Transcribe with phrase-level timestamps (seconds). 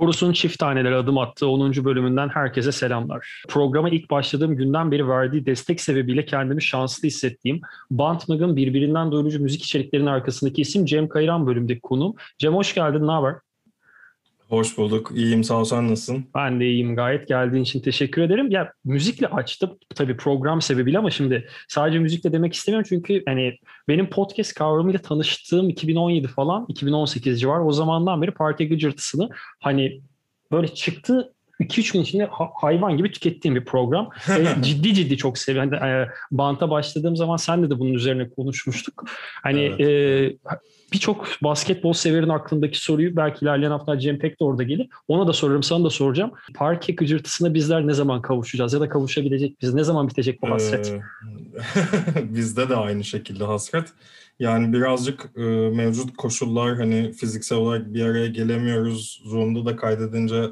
[0.00, 1.84] Borusun çift taneleri adım attığı 10.
[1.84, 3.42] bölümünden herkese selamlar.
[3.48, 7.60] Programa ilk başladığım günden beri verdiği destek sebebiyle kendimi şanslı hissettiğim
[7.90, 12.14] Bantmag'ın birbirinden doyurucu müzik içeriklerinin arkasındaki isim Cem Kayran bölümdeki konuğum.
[12.38, 13.34] Cem hoş geldin, ne haber?
[14.50, 15.12] Hoş bulduk.
[15.14, 16.24] İyiyim sağ ol sen nasılsın?
[16.34, 17.28] Ben de iyiyim gayet.
[17.28, 18.50] Geldiğin için teşekkür ederim.
[18.50, 23.56] Ya müzikle açtım tabii program sebebiyle ama şimdi sadece müzikle demek istemiyorum çünkü hani
[23.88, 29.28] benim podcast kavramıyla tanıştığım 2017 falan 2018 civar o zamandan beri parti gıcırtısını
[29.60, 30.00] hani
[30.52, 34.08] böyle çıktı 2-3 gün içinde hayvan gibi tükettiğim bir program.
[34.28, 35.72] Ve ciddi ciddi çok seviyorum.
[35.80, 39.04] Hani, e, banta başladığım zaman senle de bunun üzerine konuşmuştuk.
[39.42, 39.80] Hani evet.
[39.80, 40.36] e,
[40.92, 44.88] birçok basketbol severin aklındaki soruyu belki ilerleyen hafta Cem Pek de orada gelir.
[45.08, 46.30] Ona da sorarım, sana da soracağım.
[46.54, 49.74] Parke gıcırtısına bizler ne zaman kavuşacağız ya da kavuşabilecek biz?
[49.74, 50.94] Ne zaman bitecek bu hasret?
[50.94, 51.00] Ee,
[52.34, 53.88] bizde de aynı şekilde hasret.
[54.38, 55.40] Yani birazcık e,
[55.70, 59.22] mevcut koşullar hani fiziksel olarak bir araya gelemiyoruz.
[59.24, 60.44] Zoom'da da kaydedince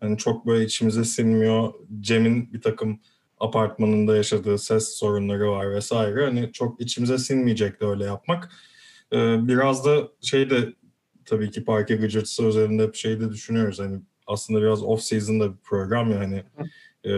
[0.00, 1.74] hani çok böyle içimize sinmiyor.
[2.00, 3.00] Cem'in bir takım
[3.40, 6.24] apartmanında yaşadığı ses sorunları var vesaire.
[6.24, 8.52] Hani çok içimize sinmeyecekti öyle yapmak.
[9.12, 10.74] Ee, biraz da şey de
[11.24, 13.78] tabii ki parke gıcırtısı üzerinde hep şey de düşünüyoruz.
[13.78, 16.44] Hani aslında biraz off season'da bir program ya hani
[17.04, 17.12] e,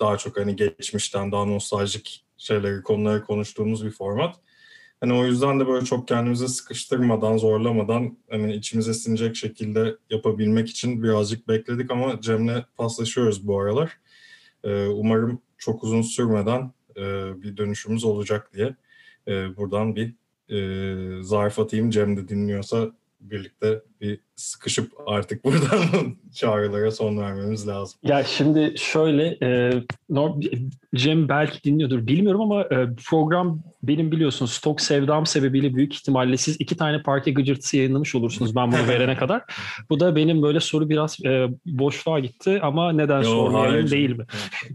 [0.00, 4.36] daha çok hani geçmişten daha nostaljik şeyleri konuları konuştuğumuz bir format.
[5.00, 11.02] Hani o yüzden de böyle çok kendimizi sıkıştırmadan, zorlamadan hani içimize sinecek şekilde yapabilmek için
[11.02, 13.98] birazcık bekledik ama Cem'le paslaşıyoruz bu aralar.
[14.64, 17.02] Ee, umarım çok uzun sürmeden e,
[17.42, 18.76] bir dönüşümüz olacak diye
[19.28, 20.14] e, buradan bir
[20.48, 21.90] e, zarf atayım.
[21.90, 28.00] Cem de dinliyorsa birlikte bir sıkışıp artık buradan çağrılara son vermemiz lazım.
[28.02, 29.72] Ya şimdi şöyle e,
[30.94, 36.56] Cem belki dinliyordur bilmiyorum ama e, program benim biliyorsun stok sevdam sebebiyle büyük ihtimalle siz
[36.60, 39.42] iki tane parti gıcırtısı yayınlamış olursunuz ben bunu verene kadar.
[39.90, 44.26] Bu da benim böyle soru biraz e, boşluğa gitti ama neden sormayayım değil mi?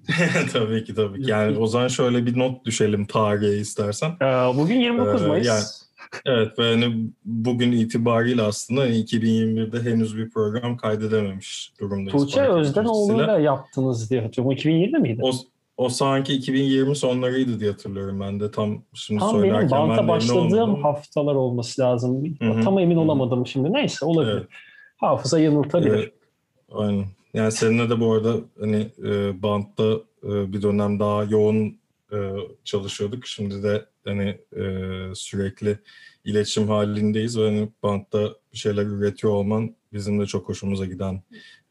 [0.53, 1.31] tabii ki tabii ki.
[1.31, 4.09] Yani o zaman şöyle bir not düşelim tarihe istersen.
[4.09, 4.25] E,
[4.55, 5.47] bugün 29 Mayıs.
[5.47, 5.63] Ee, yani,
[6.25, 12.11] Evet ve hani bugün itibariyle aslında hani 2021'de henüz bir program kaydedememiş durumdayız.
[12.11, 14.57] Tuğçe Özdenoğlu'yla yaptınız diye hatırlıyorum.
[14.57, 15.21] 2020'de miydi?
[15.23, 15.31] O,
[15.77, 18.51] o sanki 2020 sonlarıydı diye hatırlıyorum ben de.
[18.51, 22.35] Tam şimdi Tam söylerken benim banta başladığım haftalar olması lazım.
[22.39, 22.61] Hı-hı.
[22.63, 23.73] Tam emin olamadım şimdi.
[23.73, 24.33] Neyse olabilir.
[24.33, 24.47] Evet.
[24.97, 25.93] Hafıza yanıltabilir.
[25.93, 26.13] Evet.
[26.71, 27.05] Aynen.
[27.33, 29.83] Yani seninle de bu arada hani e, bantta
[30.23, 31.79] e, bir dönem daha yoğun
[32.13, 32.17] e,
[32.63, 33.27] çalışıyorduk.
[33.27, 34.65] Şimdi de hani e,
[35.15, 35.79] sürekli
[36.23, 41.23] iletişim halindeyiz ve hani bantta bir şeyler üretiyor olman bizim de çok hoşumuza giden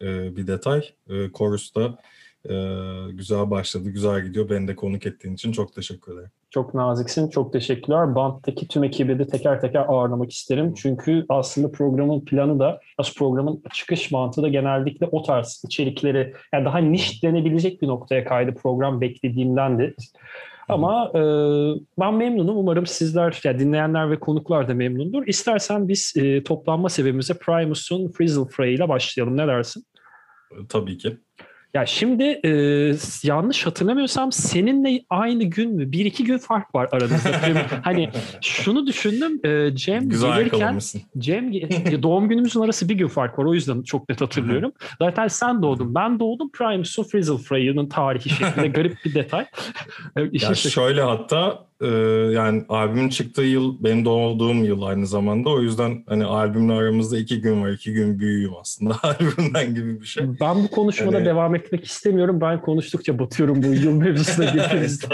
[0.02, 0.78] e, bir detay.
[1.08, 1.98] E, Chorus da e,
[3.12, 4.50] güzel başladı, güzel gidiyor.
[4.50, 6.30] Beni de konuk ettiğin için çok teşekkür ederim.
[6.50, 8.14] Çok naziksin, çok teşekkürler.
[8.14, 10.74] Bant'taki tüm ekibi de teker teker ağırlamak isterim.
[10.74, 16.64] Çünkü aslında programın planı da, aslında programın çıkış mantığı da genellikle o tarz içerikleri, yani
[16.64, 19.94] daha niş denebilecek bir noktaya kaydı program beklediğimden de.
[20.68, 21.20] Ama e,
[22.00, 22.56] ben memnunum.
[22.56, 25.26] Umarım sizler, yani dinleyenler ve konuklar da memnundur.
[25.26, 29.36] İstersen biz e, toplanma sebebimize Primus'un Frizzle Fray ile başlayalım.
[29.36, 29.84] Ne dersin?
[30.68, 31.18] Tabii ki.
[31.74, 32.50] Ya şimdi e,
[33.22, 35.92] yanlış hatırlamıyorsam seninle aynı gün mü?
[35.92, 37.30] Bir iki gün fark var aranızda.
[37.82, 39.40] hani şunu düşündüm.
[39.44, 40.78] E, Cem Güzel gelirken
[41.18, 41.52] Cem
[42.02, 43.44] doğum günümüzün arası bir gün fark var.
[43.44, 44.72] O yüzden çok net hatırlıyorum.
[44.98, 45.94] Zaten sen doğdun.
[45.94, 46.50] Ben doğdum.
[46.50, 49.46] Primus'un Frizzle Frey'nin tarihi şeklinde garip bir detay.
[50.32, 51.86] ya şöyle hatta e,
[52.34, 55.50] yani albümün çıktığı yıl benim doğduğum yıl aynı zamanda.
[55.50, 57.70] O yüzden hani albümle aramızda iki gün var.
[57.70, 60.24] iki gün büyüğüm aslında albümden gibi bir şey.
[60.40, 61.26] Ben bu konuşmada yani...
[61.26, 62.40] devam etmek istemiyorum.
[62.40, 65.04] Ben konuştukça batıyorum bu yıl mevzusuna getiririz.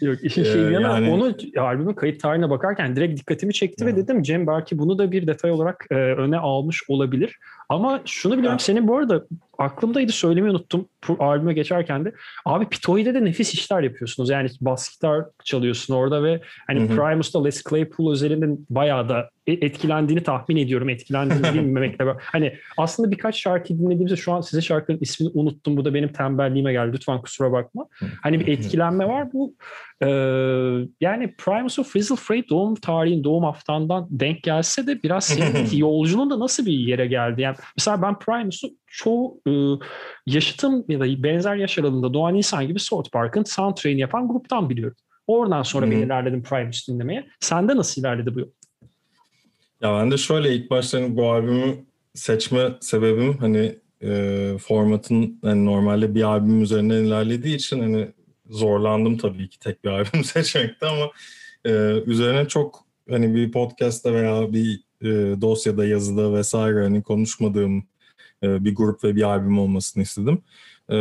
[0.00, 1.10] Yok işin ee, şeyi yani...
[1.10, 5.26] onu albümün kayıt tarihine bakarken direkt dikkatimi çekti ve dedim Cem belki bunu da bir
[5.26, 7.38] detay olarak e, öne almış olabilir.
[7.68, 9.24] Ama şunu biliyorum senin bu arada
[9.58, 12.12] aklımdaydı söylemeyi unuttum albüme geçerken de.
[12.44, 14.30] Abi Pitoy'de de nefis işler yapıyorsunuz.
[14.30, 20.22] Yani bas gitar çalıyorsun orada ve hani Primus'ta Les Claypool özelinde bayağı da e, etkilendiğini
[20.22, 20.88] tahmin ediyorum.
[20.88, 22.04] Etkilendiğini bilmemekle.
[22.18, 25.76] Hani aslında birkaç şarkı dinlediğimizde şu an size şarkının ismini unuttum.
[25.76, 26.92] Bu da benim tembelliğime geldi.
[26.92, 27.86] Lütfen kusura bakma.
[28.22, 29.32] Hani bir etkilenme var.
[29.32, 29.54] Bu
[30.02, 30.08] e,
[31.00, 36.30] yani Primus of Frizzle Freight doğum tarihin, doğum haftandan denk gelse de biraz senin yolculuğun
[36.30, 37.40] da nasıl bir yere geldi?
[37.42, 39.52] Yani mesela ben Primus'u çoğu e,
[40.26, 44.96] yaşıtım ya da benzer yaş aralığında doğan insan gibi South Park'ın soundtrack'ini yapan gruptan biliyorum.
[45.26, 47.26] Oradan sonra ben ilerledim Primus dinlemeye.
[47.40, 48.48] Sende nasıl ilerledi bu yol?
[49.82, 51.76] Ya ben de şöyle ilk başta hani bu albümü
[52.14, 58.08] seçme sebebim hani e, formatın hani normalde bir albüm üzerinden ilerlediği için hani
[58.48, 61.10] zorlandım tabii ki tek bir albüm seçmekte ama
[61.64, 61.70] e,
[62.06, 67.84] üzerine çok hani bir podcast'ta veya bir e, dosyada yazıda vesaire hani konuşmadığım
[68.42, 70.42] e, bir grup ve bir albüm olmasını istedim.
[70.90, 70.96] E,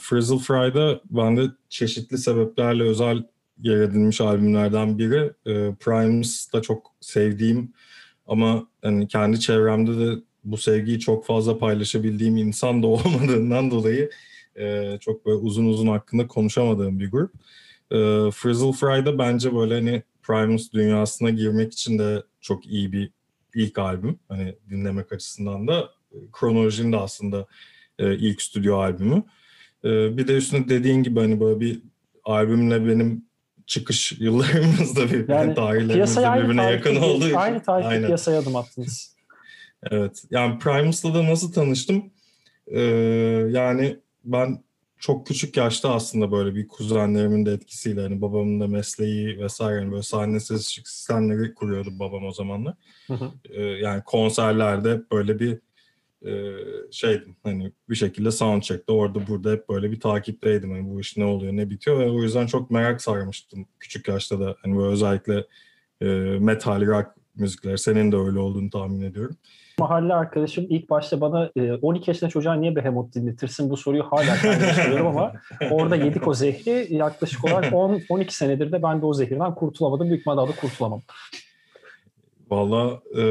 [0.00, 3.24] Frizzle Fry'da ben de çeşitli sebeplerle özel
[3.62, 5.32] yer edilmiş albümlerden biri.
[5.46, 7.72] E, Primes da çok sevdiğim
[8.26, 14.10] ama hani kendi çevremde de bu sevgiyi çok fazla paylaşabildiğim insan da olmadığından dolayı
[14.56, 17.34] e, çok böyle uzun uzun hakkında konuşamadığım bir grup.
[17.90, 17.96] E,
[18.30, 23.10] Frizzle Fry'da bence böyle hani Primus dünyasına girmek için de çok iyi bir
[23.54, 24.18] ilk albüm.
[24.28, 25.90] Hani dinlemek açısından da
[26.32, 27.46] kronolojinin de aslında
[27.98, 29.22] e, ilk stüdyo albümü.
[29.84, 31.82] E, bir de üstüne dediğin gibi hani böyle bir
[32.24, 33.24] albümle benim
[33.66, 37.36] çıkış yıllarımızda bir yani, tarihlerimizde birbirine yakın olduğu için.
[37.36, 39.16] Aynı tarihte piyasaya adım attınız.
[39.90, 40.24] evet.
[40.30, 42.04] Yani Primus'la da nasıl tanıştım?
[42.66, 42.80] Ee,
[43.50, 44.64] yani ben
[44.98, 49.90] çok küçük yaşta aslında böyle bir kuzenlerimin de etkisiyle hani babamın da mesleği vesaire yani
[49.90, 52.74] böyle sahne ses ışık sistemleri kuruyordu babam o zamanlar.
[53.06, 53.32] Hı hı.
[53.50, 55.58] Ee, yani konserlerde böyle bir
[56.26, 56.32] e,
[56.90, 61.24] şeydim hani bir şekilde soundcheck'te orada burada hep böyle bir takipteydim hani bu iş ne
[61.24, 65.46] oluyor ne bitiyor ve o yüzden çok merak sarmıştım küçük yaşta da hani böyle özellikle
[66.00, 66.06] e,
[66.38, 69.36] metal rock müzikler senin de öyle olduğunu tahmin ediyorum.
[69.78, 71.50] Mahalle arkadaşım ilk başta bana
[71.82, 74.36] 12 e, yaşında çocuğa niye Behemoth dinletirsin bu soruyu hala
[74.74, 75.32] soruyorum ama
[75.70, 80.08] orada yedik o zehri yaklaşık olarak 10 12 senedir de ben de o zehirden kurtulamadım.
[80.08, 81.00] Büyük ihtimalle da kurtulamam.
[82.50, 83.22] Valla e,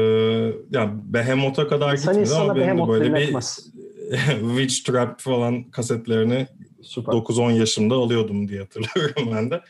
[0.70, 3.32] yani Behemoth'a kadar İnsan gitmedi ama benim de böyle bir
[4.56, 6.46] Witch Trap falan kasetlerini
[6.82, 9.60] 9-10 yaşımda alıyordum diye hatırlıyorum ben de.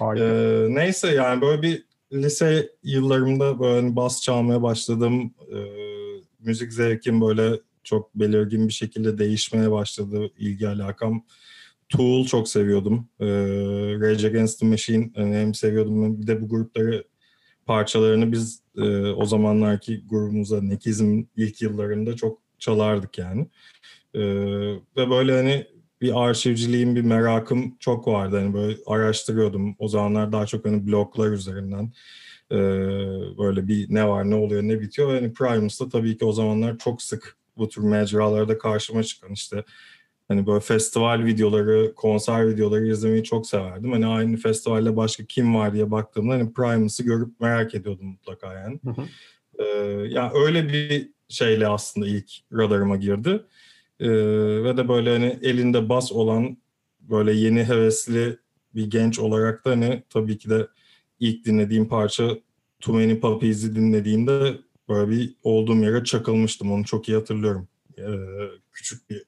[0.00, 5.34] E, neyse yani böyle bir lise yıllarımda böyle hani bas çalmaya başladım.
[5.52, 5.56] E,
[6.40, 11.24] müzik zevkim böyle çok belirgin bir şekilde değişmeye başladı ilgi alakam.
[11.88, 13.08] Tool çok seviyordum.
[13.20, 13.26] E,
[14.00, 17.04] Rage Against the Machine yani hem seviyordum bir de bu grupları
[17.66, 23.46] parçalarını biz e, o zamanlarki grubumuza Nekizm ilk yıllarında çok çalardık yani.
[24.14, 24.20] E,
[24.96, 25.66] ve böyle hani
[26.00, 28.36] bir arşivciliğim, bir merakım çok vardı.
[28.36, 29.76] Hani böyle araştırıyordum.
[29.78, 31.92] O zamanlar daha çok hani bloglar üzerinden
[32.52, 32.58] e,
[33.38, 35.14] böyle bir ne var, ne oluyor, ne bitiyor.
[35.14, 39.64] Hani Primus'ta tabii ki o zamanlar çok sık bu tür mecralarda karşıma çıkan işte
[40.30, 43.92] Hani böyle festival videoları, konser videoları izlemeyi çok severdim.
[43.92, 48.80] Hani aynı festivalde başka kim var diye baktığımda hani Primus'ı görüp merak ediyordum mutlaka yani.
[48.84, 49.02] Hı hı.
[49.58, 49.64] Ee,
[50.08, 53.40] yani öyle bir şeyle aslında ilk radarıma girdi.
[54.00, 54.08] Ee,
[54.64, 56.56] ve de böyle hani elinde bas olan
[57.00, 58.38] böyle yeni hevesli
[58.74, 60.66] bir genç olarak da hani tabii ki de
[61.20, 62.36] ilk dinlediğim parça
[62.80, 64.58] Too Many Puppies'i dinlediğimde
[64.88, 66.72] böyle bir olduğum yere çakılmıştım.
[66.72, 67.68] Onu çok iyi hatırlıyorum.
[67.98, 68.02] Ee,
[68.72, 69.24] küçük bir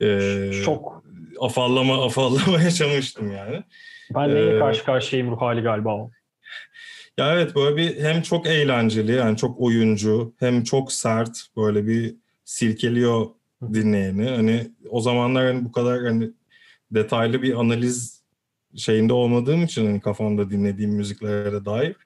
[0.00, 1.04] e, şok
[1.40, 3.62] afallama afallama yaşamıştım yani.
[4.14, 6.10] Ben neye ee, karşı karşıyayım ruh hali galiba o.
[7.18, 12.14] Ya evet böyle bir hem çok eğlenceli yani çok oyuncu hem çok sert böyle bir
[12.44, 13.26] silkeliyor
[13.74, 14.28] dinleyeni.
[14.28, 16.30] Hani o zamanlar hani bu kadar hani
[16.90, 18.13] detaylı bir analiz
[18.76, 21.96] şeyinde olmadığım için hani kafamda dinlediğim müziklere dair.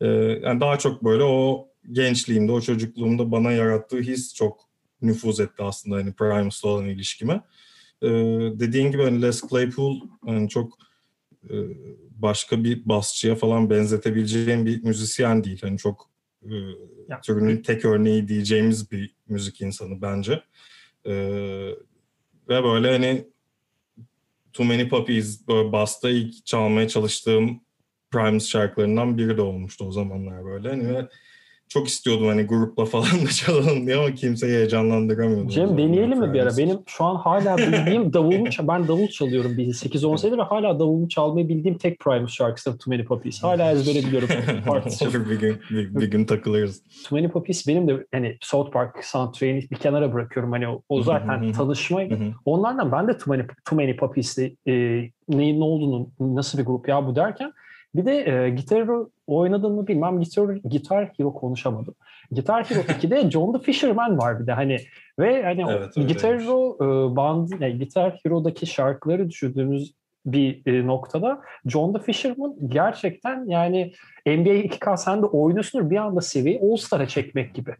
[0.00, 0.06] Ee,
[0.42, 4.60] yani daha çok böyle o gençliğimde, o çocukluğumda bana yarattığı his çok
[5.02, 7.40] nüfuz etti aslında hani Primus'la olan ilişkime.
[8.02, 8.08] Ee,
[8.54, 10.78] dediğin gibi hani Les Claypool hani çok
[11.50, 11.54] e,
[12.10, 15.58] başka bir basçıya falan benzetebileceğim bir müzisyen değil.
[15.62, 16.10] Hani çok
[16.42, 16.54] e,
[17.08, 17.20] ya.
[17.20, 20.42] türünün tek örneği diyeceğimiz bir müzik insanı bence.
[21.04, 21.14] E,
[22.48, 23.26] ve böyle hani
[24.56, 27.60] Too Many Puppies böyle basta ilk çalmaya çalıştığım
[28.10, 30.68] Primus şarkılarından biri de olmuştu o zamanlar böyle.
[30.68, 31.08] Hani ve
[31.68, 35.48] çok istiyordum hani grupla falan da çalalım diye ama kimseyi heyecanlandıramıyordum.
[35.48, 36.56] Cem deneyelim mi bir ara?
[36.56, 41.08] Benim şu an hala bildiğim davulumu ben davul çalıyorum bir 8-10 senedir ve hala davulumu
[41.08, 43.42] çalmayı bildiğim tek Primus şarkısı Too Many Puppies.
[43.42, 44.28] Hala ezbere biliyorum.
[45.30, 46.82] bir gün bir, bir gün takılırız.
[47.08, 50.52] Too Many Puppies benim de hani South Park soundtrack'ini bir kenara bırakıyorum.
[50.52, 52.02] Hani o, o zaten tanışma.
[52.44, 54.72] Onlardan ben de Too Many, Too Many Puppies'te e,
[55.28, 57.52] neyin ne olduğunu nasıl bir grup ya bu derken
[57.96, 58.88] bir de e, gitar
[59.26, 60.20] oynadığımı bilmem.
[60.20, 61.94] Gitar, Gitar Hero konuşamadım.
[62.32, 64.78] Gitar Hero 2'de John the Fisherman var bir de hani
[65.18, 69.94] ve hani evet, Gitar Hero e, bandı, yani Gitar Hero'daki şarkıları düşündüğümüz
[70.26, 73.92] bir e, noktada John the Fisherman gerçekten yani
[74.26, 77.74] NBA 2K sen de oynuyorsundur bir anda seviyeyi All-Star'a çekmek gibi.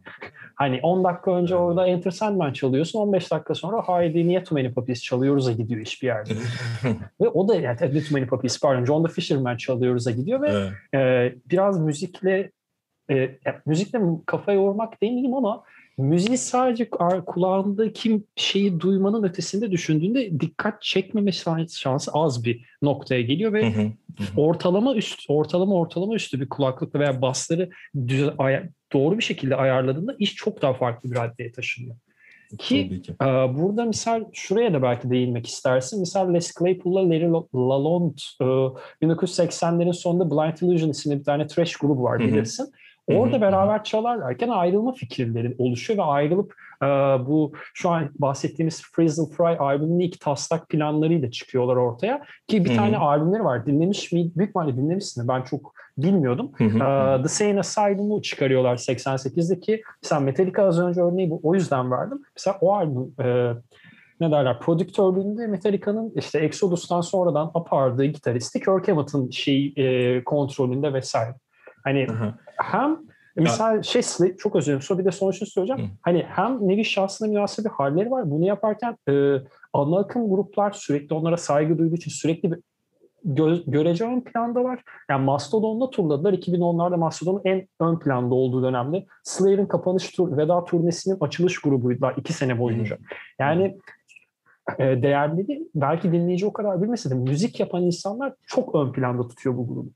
[0.54, 4.74] Hani 10 dakika önce orada Enter Sandman çalıyorsun 15 dakika sonra haydi niye Too Many
[4.74, 6.30] Puppies çalıyoruz'a gidiyor hiçbir yerde.
[7.20, 11.34] ve o da yani Too Many Puppies pardon John the Fisherman çalıyoruz'a gidiyor ve evet.
[11.34, 12.50] e, biraz müzikle
[13.10, 13.30] e,
[13.66, 15.62] müzikle kafa yormak demeyeyim ama
[15.98, 16.90] müziği sadece
[17.26, 21.32] kulağındaki şeyi duymanın ötesinde düşündüğünde dikkat çekmeme
[21.68, 23.92] şansı az bir noktaya geliyor ve
[24.36, 27.70] ortalama üst ortalama ortalama üstü bir kulaklıkla veya basları
[28.92, 31.96] doğru bir şekilde ayarladığında iş çok daha farklı bir raddeye taşınıyor.
[32.58, 33.12] Ki, ki.
[33.22, 36.00] E, burada misal şuraya da belki değinmek istersin.
[36.00, 38.44] Misal Les Claypool'la Larry Lalonde e,
[39.06, 42.64] 1980'lerin sonunda Blind Illusion isimli bir tane trash grubu var bilirsin.
[42.64, 42.85] Hı hı.
[43.08, 46.86] Orada beraber çalarlarken ayrılma fikirleri oluşuyor ve ayrılıp e,
[47.26, 52.22] bu şu an bahsettiğimiz Frizzle Fry albümünün ilk taslak planlarıyla çıkıyorlar ortaya.
[52.48, 53.66] Ki bir tane albümleri var.
[53.66, 54.30] Dinlemiş mi?
[54.36, 55.28] Büyük ihtimalle dinlemişsin.
[55.28, 56.50] Ben çok bilmiyordum.
[56.60, 59.82] uh, The Sane Asylum'u çıkarıyorlar 88'deki.
[60.02, 61.40] Mesela Metallica az önce örneği bu.
[61.42, 62.18] O yüzden verdim.
[62.36, 63.52] Mesela o albüm e,
[64.20, 71.34] ne derler prodüktörlüğünde Metallica'nın işte Exodus'tan sonradan apardığı gitaristi Kirk Hammett'ın şey e, kontrolünde vesaire.
[71.86, 72.34] Hani Hı-hı.
[72.56, 72.98] hem
[73.36, 74.02] Mesela şey
[74.38, 74.98] çok özür dilerim.
[74.98, 75.90] Bir de son şunu söyleyeceğim.
[75.90, 75.94] Hı.
[76.02, 78.30] Hani hem nevi şahsına münasebet halleri var.
[78.30, 79.36] Bunu yaparken e,
[79.72, 82.58] ana akım gruplar sürekli onlara saygı duyduğu için sürekli bir
[83.24, 84.82] gö görece ön planda var.
[85.10, 86.32] Yani Mastodon'da turladılar.
[86.32, 89.06] 2010'larda Mastodon'un en ön planda olduğu dönemde.
[89.24, 92.98] Slayer'ın kapanış tur, veda turnesinin açılış grubuydular iki sene boyunca.
[93.38, 93.78] Yani
[94.78, 99.56] e, değerleri belki dinleyici o kadar bilmese de müzik yapan insanlar çok ön planda tutuyor
[99.56, 99.90] bu grubu.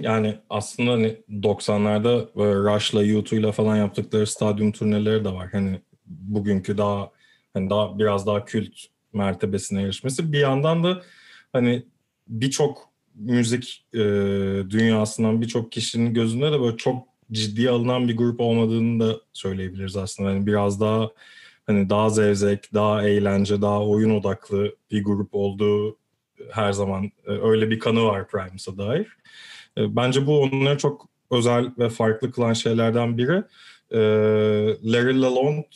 [0.00, 2.28] Yani aslında hani 90'larda
[2.74, 5.48] Rush'la U2'yla falan yaptıkları stadyum turneleri de var.
[5.52, 7.10] Hani bugünkü daha
[7.54, 8.72] hani daha biraz daha kült
[9.12, 10.32] mertebesine erişmesi.
[10.32, 11.02] Bir yandan da
[11.52, 11.86] hani
[12.28, 13.98] birçok müzik e,
[14.70, 20.30] dünyasından birçok kişinin gözünde de böyle çok ciddiye alınan bir grup olmadığını da söyleyebiliriz aslında.
[20.30, 21.10] Yani biraz daha
[21.66, 25.96] hani daha zevzek, daha eğlence, daha oyun odaklı bir grup olduğu
[26.50, 29.06] her zaman e, öyle bir kanı var Primes'a dair.
[29.78, 33.42] E, bence bu onları çok özel ve farklı kılan şeylerden biri.
[33.90, 33.98] E,
[34.92, 35.66] Larry Lalonde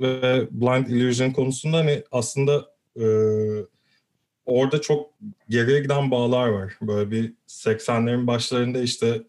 [0.00, 3.04] ve Blind Illusion konusunda hani aslında e,
[4.46, 5.10] orada çok
[5.48, 6.72] geriye giden bağlar var.
[6.82, 9.22] Böyle bir 80'lerin başlarında işte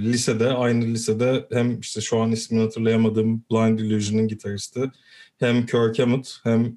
[0.00, 4.90] lisede, aynı lisede hem işte şu an ismini hatırlayamadığım Blind Illusion'ın gitaristi
[5.38, 6.76] hem Kirk Hammett hem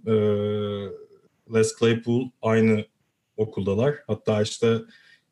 [1.54, 2.86] Les Claypool aynı
[3.38, 3.96] okuldalar.
[4.08, 4.78] Hatta işte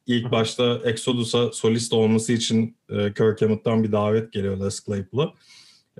[0.07, 5.33] ilk başta Exodus'a solist olması için e, Kirk Hammett'tan bir davet geliyor Les Claypool'a.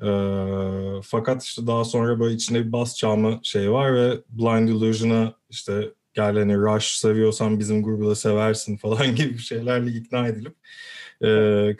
[0.02, 0.10] E,
[1.04, 5.90] fakat işte daha sonra böyle içinde bir bas çalma şey var ve Blind Illusion'a işte
[6.14, 10.56] gel hani Rush seviyorsan bizim grubu da seversin falan gibi şeylerle ikna edilip
[11.24, 11.28] e,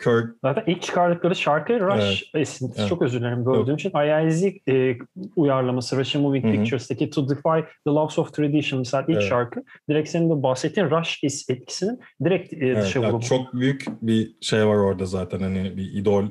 [0.04, 0.36] Kirk...
[0.42, 2.42] Zaten ilk çıkardıkları şarkı Rush evet.
[2.42, 2.80] esintisi.
[2.80, 2.88] Evet.
[2.88, 3.92] Çok özür dilerim böldüğüm için.
[3.98, 4.98] IIZ e,
[5.36, 9.28] uyarlaması Russian Moving Pictures'taki To Defy the Laws of Tradition mesela ilk evet.
[9.28, 9.64] şarkı.
[9.88, 14.66] Direkt senin de bahsettiğin Rush etkisinin direkt e, evet, dışa yani Çok büyük bir şey
[14.66, 16.24] var orada zaten hani bir idol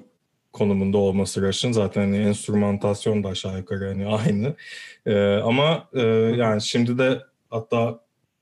[0.53, 4.55] konumunda olması Rush'ın zaten hani enstrümantasyon da aşağı yukarı hani aynı.
[5.05, 6.01] Ee, ama e,
[6.37, 7.99] yani şimdi de hatta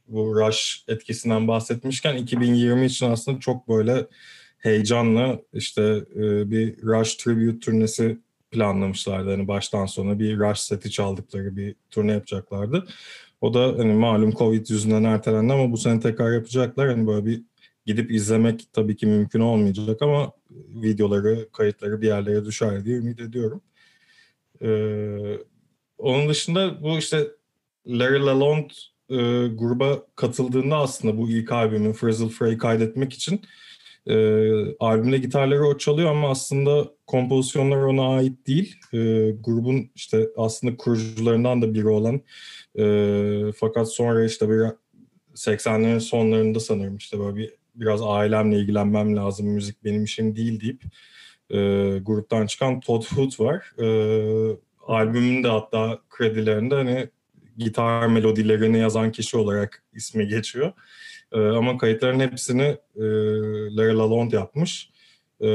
[0.07, 4.05] bu Rush etkisinden bahsetmişken 2020 için aslında çok böyle
[4.61, 5.81] heyecanla işte
[6.15, 8.17] e, bir Rush Tribute turnesi
[8.51, 9.31] planlamışlardı.
[9.31, 12.87] Hani baştan sona bir Rush seti çaldıkları bir turne yapacaklardı.
[13.41, 16.89] O da hani malum Covid yüzünden ertelendi ama bu sene tekrar yapacaklar.
[16.89, 17.41] Hani böyle bir
[17.85, 20.31] gidip izlemek tabii ki mümkün olmayacak ama
[20.83, 23.61] videoları, kayıtları bir yerlere düşer diye ümit ediyorum.
[24.61, 25.37] Ee,
[25.97, 27.27] onun dışında bu işte
[27.87, 28.73] Larry Lalonde
[29.09, 33.41] e, gruba katıldığında aslında bu ilk albümü Frizzle Fray kaydetmek için
[34.07, 34.15] e,
[34.79, 38.75] albümde gitarları o çalıyor ama aslında kompozisyonlar ona ait değil.
[38.93, 38.97] E,
[39.31, 42.21] grubun işte aslında kurucularından da biri olan
[42.79, 44.65] e, fakat sonra işte bir
[45.35, 50.83] 80'lerin sonlarında sanırım işte böyle bir biraz ailemle ilgilenmem lazım, müzik benim işim değil deyip
[51.49, 51.57] e,
[51.99, 53.73] gruptan çıkan Todd Hood var.
[53.79, 53.87] E,
[54.87, 57.09] albümün de hatta kredilerinde hani
[57.57, 60.73] gitar melodilerini yazan kişi olarak ismi geçiyor.
[61.31, 63.03] E, ama kayıtların hepsini e,
[63.75, 64.89] Larry Lalonde yapmış.
[65.39, 65.47] E,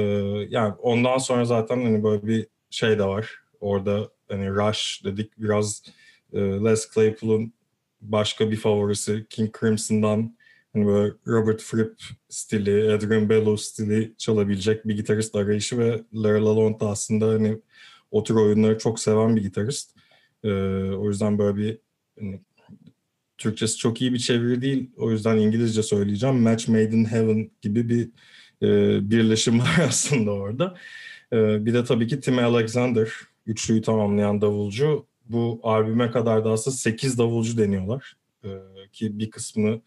[0.50, 3.30] yani ondan sonra zaten hani böyle bir şey de var.
[3.61, 5.83] Orada hani Rush dedik biraz
[6.33, 7.52] e, Les Claypool'un
[8.00, 10.37] başka bir favorisi King Crimson'dan
[10.73, 16.85] hani böyle Robert Fripp stili, Adrian Bellows stili çalabilecek bir gitarist arayışı ve Larry Lalonde
[16.85, 17.59] aslında hani
[18.11, 19.97] o tür oyunları çok seven bir gitarist.
[20.45, 20.49] Ee,
[20.90, 21.78] o yüzden böyle bir
[22.18, 22.40] hani,
[23.38, 24.90] Türkçesi çok iyi bir çeviri değil.
[24.96, 26.40] O yüzden İngilizce söyleyeceğim.
[26.40, 28.10] Match Made in Heaven gibi bir
[28.62, 30.74] e, birleşim var aslında orada.
[31.32, 33.12] E, bir de tabii ki Tim Alexander,
[33.46, 35.06] üçlüyü tamamlayan davulcu.
[35.24, 38.16] Bu albüme kadar da aslında 8 davulcu deniyorlar.
[38.44, 38.48] E,
[38.92, 39.80] ki bir kısmını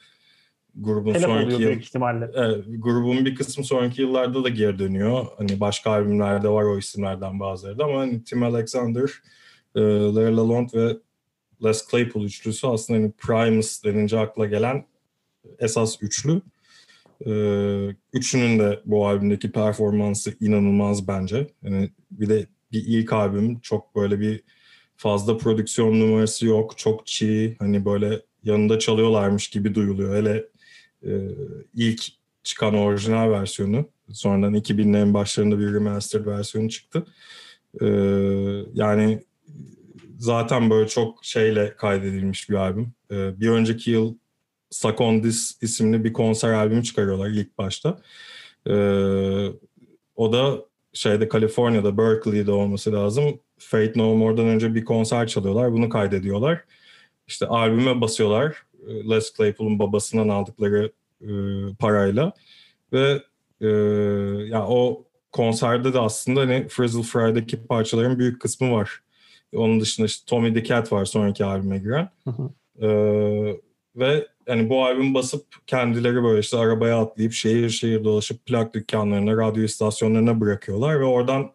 [0.75, 2.25] grubun Telef sonraki yıl, ihtimalle.
[2.25, 5.25] E, grubun bir kısmı sonraki yıllarda da geri dönüyor.
[5.37, 9.09] Hani başka albümlerde var o isimlerden bazıları da ama hani Tim Alexander,
[9.75, 10.97] e, Larry Lalonde ve
[11.63, 14.85] Les Claypool üçlüsü aslında hani Primus denince akla gelen
[15.59, 16.41] esas üçlü.
[17.25, 21.47] Ee, üçünün de bu albümdeki performansı inanılmaz bence.
[21.63, 24.43] Yani bir de bir ilk albüm çok böyle bir
[24.97, 26.77] fazla prodüksiyon numarası yok.
[26.77, 27.55] Çok çiğ.
[27.59, 30.15] Hani böyle yanında çalıyorlarmış gibi duyuluyor.
[30.15, 30.45] Hele
[31.03, 31.11] e,
[31.75, 32.03] ilk
[32.43, 33.89] çıkan orijinal versiyonu.
[34.11, 37.05] Sonradan 2000'lerin başlarında bir remastered versiyonu çıktı.
[37.81, 37.85] E,
[38.73, 39.23] yani
[40.19, 42.93] zaten böyle çok şeyle kaydedilmiş bir albüm.
[43.11, 44.15] E, bir önceki yıl
[44.69, 48.01] Suck On This isimli bir konser albümü çıkarıyorlar ilk başta.
[48.67, 48.73] E,
[50.15, 53.39] o da şeyde Kaliforniya'da, Berkeley'de olması lazım.
[53.57, 55.71] Fate No More'dan önce bir konser çalıyorlar.
[55.71, 56.63] Bunu kaydediyorlar.
[57.27, 58.63] İşte albüme basıyorlar.
[58.88, 61.29] E, Les Claypool'un babasından aldıkları e,
[61.79, 62.33] parayla.
[62.93, 63.23] Ve
[63.61, 63.67] e,
[64.47, 69.01] ya o konserde de aslında hani Frizzle Fry'daki parçaların büyük kısmı var.
[69.55, 72.09] Onun dışında işte Tommy the Cat var sonraki albüme giren.
[72.23, 72.49] Hı hı.
[72.85, 73.59] Ee,
[73.95, 79.37] ve yani bu albüm basıp kendileri böyle işte arabaya atlayıp şehir şehir dolaşıp plak dükkanlarına,
[79.37, 81.51] radyo istasyonlarına bırakıyorlar ve oradan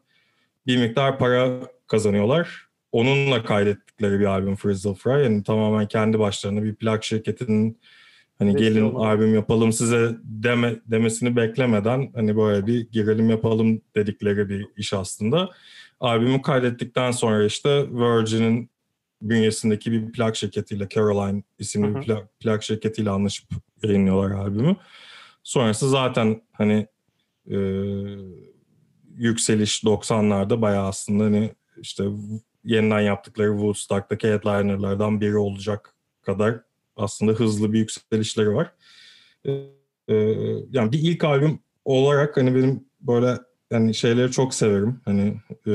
[0.67, 2.69] bir miktar para kazanıyorlar.
[2.93, 5.23] Onunla kaydettikleri bir albüm Frizzle Fry.
[5.23, 7.79] Yani tamamen kendi başlarına bir plak şirketinin
[8.39, 9.09] hani gelin olmalı.
[9.09, 15.51] albüm yapalım size deme, demesini beklemeden hani böyle bir girelim yapalım dedikleri bir iş aslında.
[16.05, 18.71] Albümü kaydettikten sonra işte Virgin'in
[19.23, 23.49] bünyesindeki bir plak şirketiyle Caroline isimli bir plak, plak şirketiyle anlaşıp
[23.83, 24.77] yayınlıyorlar albümü.
[25.43, 26.87] Sonrası zaten hani
[27.51, 27.57] e,
[29.17, 32.05] yükseliş 90'larda bayağı aslında hani işte
[32.65, 36.61] yeniden yaptıkları Woodstock'taki headlinerlardan biri olacak kadar
[36.97, 38.73] aslında hızlı bir yükselişleri var.
[39.45, 39.53] E,
[40.09, 40.15] e,
[40.71, 43.39] yani bir ilk albüm olarak hani benim böyle
[43.75, 45.01] yani şeyleri çok severim.
[45.05, 45.75] Hani e,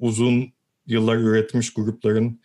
[0.00, 0.52] uzun
[0.86, 2.40] yıllar üretmiş grupların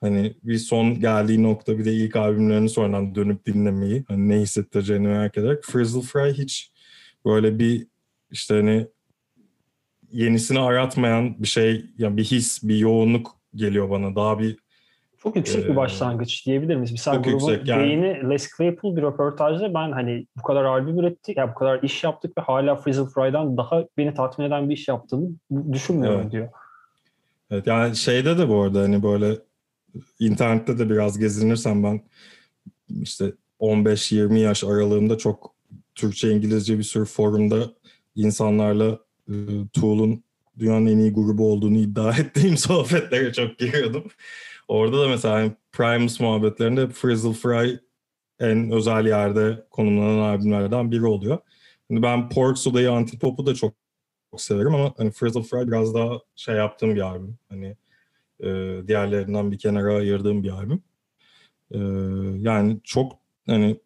[0.00, 5.06] hani bir son geldiği nokta bir de ilk albümlerini sonradan dönüp dinlemeyi hani ne hissettireceğini
[5.06, 6.72] merak ederek Frizzle Fry hiç
[7.24, 7.86] böyle bir
[8.30, 8.86] işte hani
[10.12, 14.58] yenisini aratmayan bir şey yani bir his bir yoğunluk geliyor bana daha bir
[15.22, 16.92] çok yüksek ee, bir başlangıç diyebilir miyiz?
[16.92, 17.82] Mesela çok grubun yüksek, yani.
[17.82, 22.04] beyni Les Claypool bir röportajda ben hani bu kadar albüm ürettik, ya bu kadar iş
[22.04, 25.28] yaptık ve hala Frizzle Fry'dan daha beni tatmin eden bir iş yaptığını
[25.72, 26.32] düşünmüyorum evet.
[26.32, 26.48] diyor.
[27.50, 29.38] Evet yani şeyde de bu arada hani böyle
[30.18, 32.00] internette de biraz gezinirsen ben
[33.02, 35.54] işte 15-20 yaş aralığında çok
[35.94, 37.72] Türkçe İngilizce bir sürü forumda
[38.14, 39.34] insanlarla e,
[39.72, 40.24] Tool'un
[40.58, 44.04] dünyanın en iyi grubu olduğunu iddia ettiğim sohbetlere çok giriyordum.
[44.68, 47.78] Orada da mesela hani Primus muhabbetlerinde Frizzle Fry
[48.40, 51.38] en özel yerde konumlanan albümlerden biri oluyor.
[51.86, 53.74] Şimdi ben Pork Suda'yı Antipop'u da çok,
[54.30, 57.38] çok severim ama hani Frizzle Fry biraz daha şey yaptığım bir albüm.
[57.48, 57.76] Hani
[58.40, 58.48] e,
[58.86, 60.82] diğerlerinden bir kenara ayırdığım bir albüm.
[61.70, 61.78] E,
[62.48, 63.12] yani çok
[63.46, 63.80] hani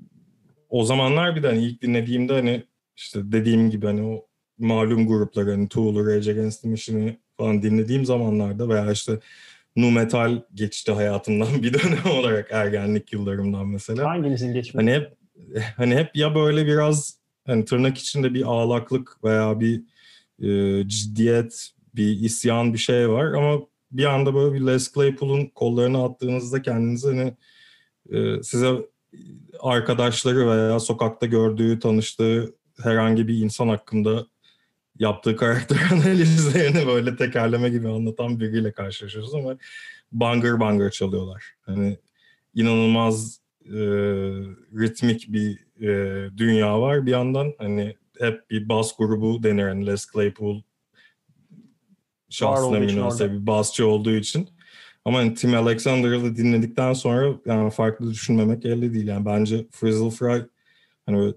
[0.71, 2.65] o zamanlar bir de hani ilk dinlediğimde hani
[2.97, 4.27] işte dediğim gibi hani o
[4.59, 9.19] malum gruplar hani Tool, Rage Against the Machine'i falan dinlediğim zamanlarda veya işte
[9.77, 14.11] nu metal geçti hayatımdan bir dönem olarak ergenlik yıllarımdan mesela.
[14.11, 14.91] Hanginizin geçmedi?
[14.91, 15.17] Hani hep
[15.77, 19.83] hani hep ya böyle biraz hani tırnak içinde bir ağlaklık veya bir
[20.43, 23.61] e, ciddiyet, bir isyan bir şey var ama
[23.93, 27.37] bir anda böyle bir Les Claypool'un kollarına attığınızda kendinizi hani
[28.11, 28.73] e, size
[29.61, 34.27] arkadaşları veya sokakta gördüğü, tanıştığı herhangi bir insan hakkında
[34.99, 39.57] yaptığı karakter analizlerini böyle tekerleme gibi anlatan biriyle karşılaşıyoruz ama
[40.13, 41.45] bangır bangır çalıyorlar.
[41.61, 41.99] Hani
[42.55, 43.79] inanılmaz e,
[44.79, 47.53] ritmik bir e, dünya var bir yandan.
[47.59, 49.69] Hani hep bir bas grubu denir.
[49.69, 50.63] Yani Les Claypool
[52.31, 54.49] şansına münasebe bir basçı olduğu için.
[55.05, 59.07] Ama hani Tim Alexander'ı dinledikten sonra yani farklı düşünmemek elde değil.
[59.07, 60.43] Yani bence Frizzle Fry
[61.07, 61.35] hani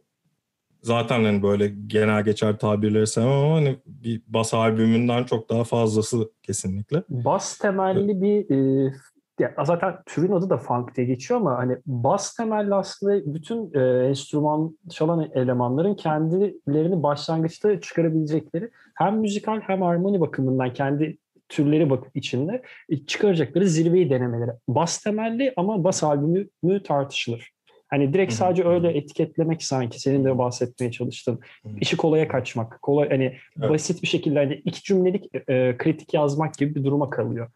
[0.81, 6.31] zaten hani böyle genel geçer tabirleri sevmem ama hani bir bas albümünden çok daha fazlası
[6.43, 7.03] kesinlikle.
[7.09, 8.91] Bas temelli bir e,
[9.39, 14.07] ya zaten türün adı da funk diye geçiyor ama hani bas temelli aslında bütün e,
[14.07, 21.17] enstrüman çalan elemanların kendilerini başlangıçta çıkarabilecekleri hem müzikal hem harmoni bakımından kendi
[21.49, 24.51] türleri bakıp içinde e, çıkaracakları zirveyi denemeleri.
[24.67, 27.51] Bas temelli ama bas albümü tartışılır.
[27.89, 31.39] Hani direkt sadece öyle etiketlemek sanki senin de bahsetmeye çalıştın.
[31.81, 33.69] İşi kolaya kaçmak, kolay hani evet.
[33.69, 37.51] basit bir şekilde hani iki cümlelik e, kritik yazmak gibi bir duruma kalıyor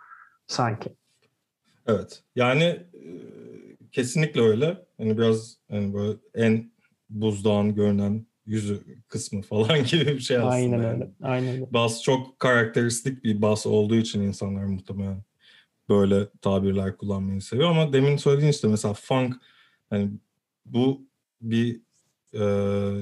[0.48, 0.90] sanki.
[1.88, 2.24] Evet.
[2.36, 2.80] Yani e,
[3.92, 4.78] kesinlikle öyle.
[4.98, 6.72] Hani biraz hani böyle en
[7.10, 10.52] buzdağın görünen yüzü kısmı falan gibi bir şey aslında.
[10.52, 10.88] Aynen yani.
[10.88, 11.12] öyle.
[11.22, 11.74] Aynen öyle.
[11.74, 15.24] Bas çok karakteristik bir bas olduğu için insanlar muhtemelen
[15.90, 19.36] böyle tabirler kullanmayı seviyor ama demin söylediğin işte mesela funk
[19.94, 20.10] hani
[20.66, 21.02] bu
[21.42, 21.82] bir
[22.34, 22.42] e,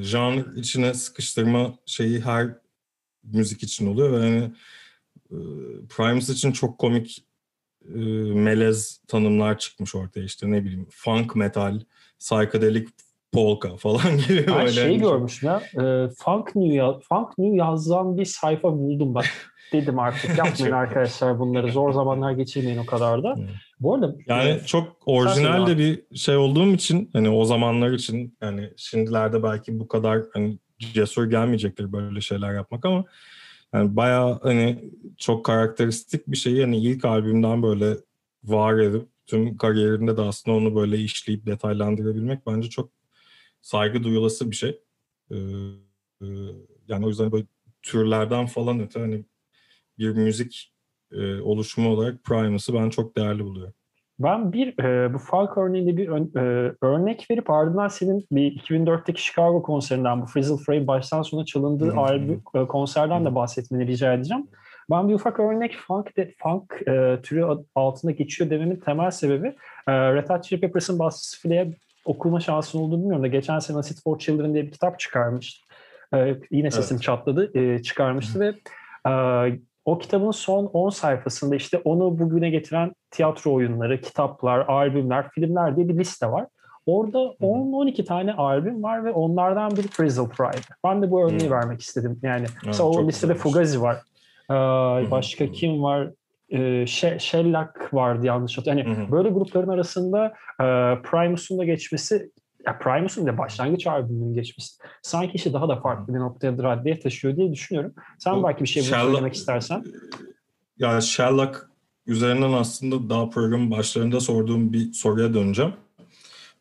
[0.03, 2.47] janr içine sıkıştırma şeyi her
[3.23, 4.51] müzik için oluyor ve hani
[5.31, 5.37] e,
[5.89, 7.25] Primus için çok komik
[7.85, 7.99] e,
[8.33, 11.79] melez tanımlar çıkmış ortaya işte ne bileyim funk metal,
[12.19, 12.87] psychedelic
[13.31, 14.71] polka falan gibi ben böyle.
[14.71, 19.25] şey görmüşüm ya e, funk new funk new yazan bir sayfa buldum bak
[19.73, 23.35] dedim artık yapmayın arkadaşlar bunları zor zamanlar geçirmeyin o kadar da.
[23.81, 28.37] Bu arada yani e, çok orijinal de bir şey olduğum için hani o zamanlar için
[28.41, 33.05] yani şimdilerde belki bu kadar hani cesur gelmeyecektir böyle şeyler yapmak ama
[33.73, 37.97] yani bayağı hani çok karakteristik bir şeyi yani ilk albümden böyle
[38.43, 42.91] var edip tüm kariyerinde de aslında onu böyle işleyip detaylandırabilmek bence çok
[43.61, 44.79] saygı duyulası bir şey.
[45.31, 45.35] Ee,
[46.21, 46.27] e,
[46.87, 47.45] yani o yüzden böyle
[47.81, 49.25] türlerden falan öte hani
[49.97, 50.73] bir müzik
[51.11, 53.73] e, oluşumu olarak Primus'ı ben çok değerli buluyorum.
[54.19, 59.23] Ben bir e, bu Falk örneğinde bir ön, e, örnek verip ardından senin bir 2004'teki
[59.23, 64.47] Chicago konserinden bu Frizzle Frame baştan sona çalındığı albüm e, konserden de bahsetmeni rica edeceğim.
[64.91, 67.45] Ben bir ufak örnek funk, de, funk e, türü
[67.75, 69.47] altında geçiyor dememin temel sebebi
[69.87, 71.65] e, Red Hot Chili Peppers'ın bassist Flea
[72.05, 75.65] okuma şansın olduğunu bilmiyorum da geçen sene Acid for Children diye bir kitap çıkarmıştı.
[76.13, 77.03] E, yine sesim evet.
[77.03, 77.59] çatladı.
[77.59, 78.53] E, çıkarmıştı ve
[79.07, 79.11] e,
[79.85, 85.89] o kitabın son 10 sayfasında işte onu bugüne getiren tiyatro oyunları, kitaplar, albümler, filmler diye
[85.89, 86.47] bir liste var.
[86.85, 90.61] Orada 10-12 tane albüm var ve onlardan biri Frizzle Pride.
[90.85, 91.51] Ben de bu örneği hmm.
[91.51, 92.19] vermek istedim.
[92.23, 93.97] Yani evet, o listede Fugazi var.
[94.49, 94.53] Ee,
[95.11, 95.51] başka hmm.
[95.51, 96.09] kim var?
[96.49, 96.85] Ee,
[97.19, 98.93] Shellac vardı yanlış hatırlıyorum.
[98.93, 99.11] Yani hmm.
[99.11, 100.65] böyle grupların arasında e,
[101.01, 102.31] Primus'un da geçmesi
[102.67, 107.37] ya Primus'un da başlangıç albümünün geçmesi sanki işi daha da farklı bir noktaya raddeye taşıyor
[107.37, 107.93] diye düşünüyorum.
[108.19, 109.83] Sen Bu, belki bir şey Sherlock, söylemek istersen.
[110.77, 111.69] Ya Sherlock
[112.07, 115.73] üzerinden aslında daha programın başlarında sorduğum bir soruya döneceğim.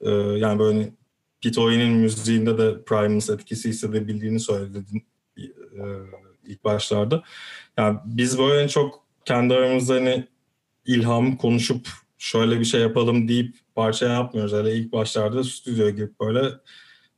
[0.00, 0.90] Ee, yani böyle
[1.42, 5.02] Pete Oye'nin müziğinde de Primus etkisi hissedebildiğini söyledin
[5.38, 5.44] e,
[6.44, 7.22] ilk başlarda.
[7.78, 10.26] Yani biz böyle çok kendi aramızda hani
[10.86, 11.88] ilham konuşup
[12.20, 14.52] şöyle bir şey yapalım deyip parça yapmıyoruz.
[14.52, 16.50] Hele ilk başlarda stüdyoya girip böyle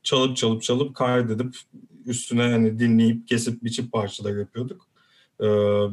[0.03, 1.55] çalıp çalıp çalıp kaydedip
[2.05, 4.87] üstüne hani dinleyip kesip biçip parçalar yapıyorduk.
[5.41, 5.45] Ee,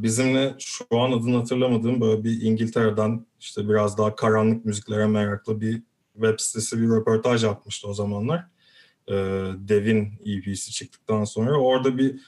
[0.03, 5.83] bizimle şu an adını hatırlamadığım böyle bir İngiltere'den işte biraz daha karanlık müziklere meraklı bir
[6.13, 8.47] web sitesi bir röportaj yapmıştı o zamanlar.
[9.09, 9.15] Ee,
[9.59, 11.59] Devin EP'si çıktıktan sonra.
[11.61, 12.21] Orada bir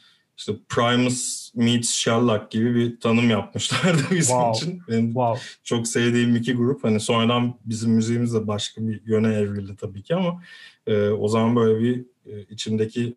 [0.42, 4.50] işte Primus meets Sherlock gibi bir tanım yapmışlardı bizim wow.
[4.56, 4.82] için.
[4.88, 5.40] Benim wow.
[5.64, 6.84] çok sevdiğim iki grup.
[6.84, 10.42] Hani sonradan bizim müziğimiz de başka bir yöne evrildi tabii ki ama
[10.86, 13.16] e, o zaman böyle bir e, içimdeki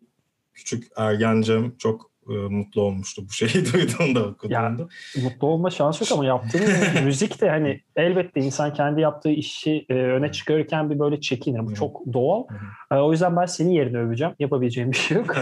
[0.54, 4.54] küçük ergencem çok e, mutlu olmuştu bu şeyi duyduğunda okuduğunda.
[4.54, 6.64] Ya, mutlu olma şansı yok ama yaptığın
[7.04, 11.66] müzik de hani elbette insan kendi yaptığı işi e, öne çıkarırken bir böyle çekinir.
[11.66, 12.44] Bu çok doğal.
[12.92, 14.34] E, o yüzden ben senin yerine öveceğim.
[14.38, 15.36] Yapabileceğim bir şey yok.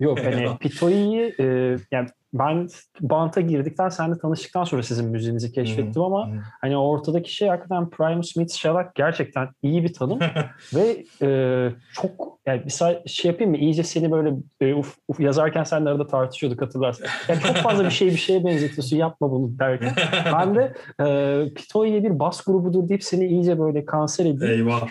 [0.00, 2.68] yok hani Pitoi'yi e, yani ben
[3.00, 8.52] Bant'a girdikten senle tanıştıktan sonra sizin müziğinizi keşfettim ama hani ortadaki şey hakikaten Primus Smith
[8.52, 10.18] Shellac gerçekten iyi bir tanım
[10.74, 15.64] ve e, çok yani bir şey yapayım mı iyice seni böyle e, uf, uf, yazarken
[15.64, 17.06] seninle arada tartışıyorduk hatırlarsın.
[17.28, 19.92] Yani çok fazla bir şey bir şeye benzetiyorsun yapma bunu derken.
[20.32, 24.54] Ben de e, Pitoy bir bas grubudur deyip seni iyice böyle kanser edeyim.
[24.54, 24.88] Eyvah.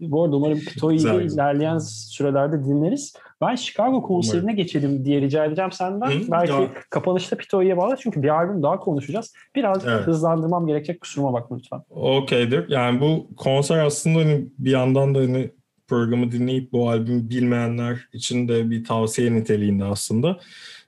[0.00, 3.14] Bu arada umarım Pitoy'u ilerleyen sürelerde dinleriz.
[3.40, 4.56] Ben Chicago konserine Umarım.
[4.56, 6.10] geçelim diye rica edeceğim senden.
[6.10, 6.68] Hı, Belki ya.
[6.90, 9.34] kapanışta Pito'ya bağlı çünkü bir albüm daha konuşacağız.
[9.54, 10.06] Biraz evet.
[10.06, 11.82] hızlandırmam gerekecek kusuruma bakma lütfen.
[11.90, 12.68] Okeydir.
[12.68, 15.50] Yani bu konser aslında hani bir yandan da hani
[15.88, 20.38] programı dinleyip bu albümü bilmeyenler için de bir tavsiye niteliğinde aslında.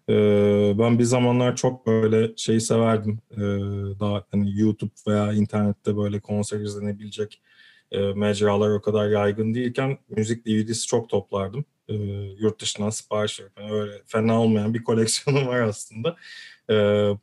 [0.08, 3.18] Ee, ben bir zamanlar çok böyle şeyi severdim.
[3.30, 3.40] Ee,
[4.00, 7.42] daha hani YouTube veya internette böyle konser izlenebilecek
[7.92, 11.94] e, mecralar o kadar yaygın değilken müzik DVD'si çok toplardım e,
[12.38, 16.16] yurt dışından sipariş verip yani öyle fena olmayan bir koleksiyonum var aslında.
[16.70, 16.74] E,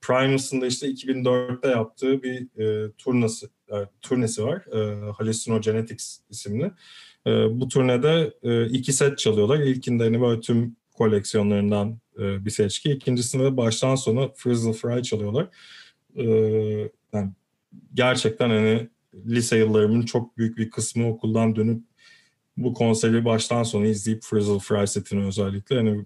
[0.02, 4.66] Primus'un da işte 2004'te yaptığı bir e, turnası, e, turnesi var.
[4.76, 6.72] E, Hallucinogenetics isimli.
[7.28, 9.60] E, bu turnede e, iki set çalıyorlar.
[9.60, 12.92] İlkinde hani böyle tüm koleksiyonlarından e, bir seçki.
[12.92, 15.48] İkincisinde de baştan sona Frizzle Fry çalıyorlar.
[16.16, 16.24] E,
[17.14, 17.32] yani
[17.94, 21.84] gerçekten hani lise yıllarımın çok büyük bir kısmı okuldan dönüp
[22.58, 26.06] bu konseri baştan sona izleyip Frizzle Fry setini özellikle hani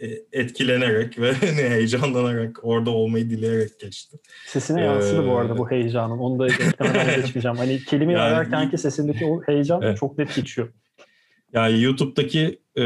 [0.00, 4.16] e, etkilenerek ve hani heyecanlanarak orada olmayı dileyerek geçti.
[4.46, 6.18] Sesine yansıdı ee, bu arada bu heyecanın.
[6.18, 7.56] Onu da eklemeden geçmeyeceğim.
[7.56, 9.98] Hani kelimeyi yani, ararken ki sesindeki o heyecan evet.
[9.98, 10.68] çok net geçiyor.
[11.52, 12.82] Yani YouTube'daki e,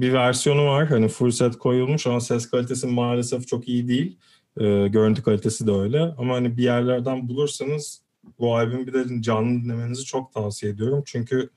[0.00, 0.86] bir versiyonu var.
[0.86, 4.18] Hani full set koyulmuş ama ses kalitesi maalesef çok iyi değil.
[4.60, 6.00] E, görüntü kalitesi de öyle.
[6.00, 8.02] Ama hani bir yerlerden bulursanız
[8.38, 11.02] bu albüm bir de canlı dinlemenizi çok tavsiye ediyorum.
[11.06, 11.50] Çünkü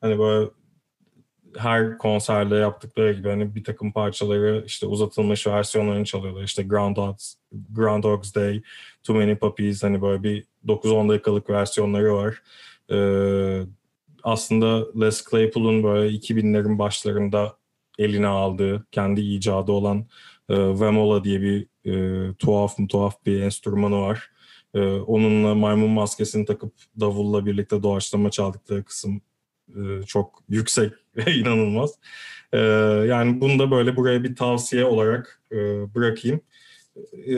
[0.00, 0.50] hani böyle
[1.56, 6.42] her konserde yaptıkları gibi hani bir takım parçaları işte uzatılmış versiyonlarını çalıyorlar.
[6.42, 7.34] İşte Groundhogs,
[7.70, 8.62] Groundhog's Day,
[9.02, 12.42] Too Many Puppies hani böyle bir 9-10 dakikalık versiyonları var.
[12.92, 13.62] Ee,
[14.22, 17.56] aslında Les Claypool'un böyle 2000'lerin başlarında
[17.98, 20.06] eline aldığı, kendi icadı olan
[20.50, 24.30] e, Vemola diye bir e, tuhaf mı tuhaf bir enstrümanı var.
[24.74, 29.20] E, onunla maymun maskesini takıp davulla birlikte doğaçlama çaldıkları kısım
[29.68, 31.98] e, çok yüksek ve inanılmaz.
[32.52, 32.58] E,
[33.08, 35.56] yani bunu da böyle buraya bir tavsiye olarak e,
[35.94, 36.40] bırakayım.
[37.12, 37.34] E,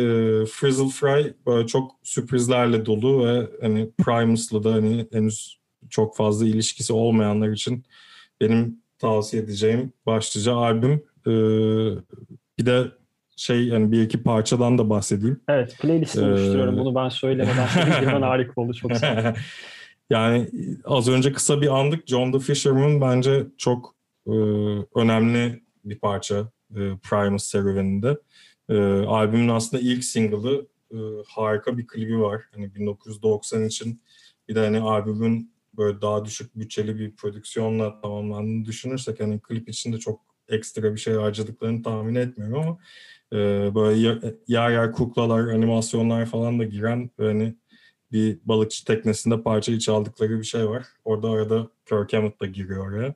[0.47, 6.93] Frizzle Fry böyle çok sürprizlerle dolu ve hani Primus'la da hani henüz çok fazla ilişkisi
[6.93, 7.85] olmayanlar için
[8.41, 11.03] benim tavsiye edeceğim başlıca albüm.
[11.27, 11.31] Ee,
[12.59, 12.93] bir de
[13.43, 15.41] şey yani bir iki parçadan da bahsedeyim.
[15.49, 16.79] Evet playlist ee, oluşturuyorum.
[16.79, 17.69] Bunu ben söylemeden
[18.01, 18.75] girmen harika oldu.
[18.75, 19.35] Çok sağ
[20.11, 20.49] Yani
[20.85, 22.07] az önce kısa bir andık.
[22.07, 23.95] John the Fisherman bence çok
[24.27, 24.33] e,
[24.95, 28.19] önemli bir parça e, Primus serüveninde.
[28.69, 28.77] E,
[29.07, 32.43] albümün aslında ilk single'ı e, harika bir klibi var.
[32.55, 34.03] Hani 1990 için
[34.49, 39.99] bir de hani albümün böyle daha düşük bütçeli bir prodüksiyonla tamamlandığını düşünürsek hani klip içinde
[39.99, 42.79] çok ekstra bir şey harcadıklarını tahmin etmiyorum ama
[43.33, 47.55] e, böyle yer yer kuklalar, animasyonlar falan da giren hani
[48.13, 50.87] bir balıkçı teknesinde parçayı çaldıkları bir şey var.
[51.05, 53.15] Orada arada Kirk Hammett da giriyor oraya.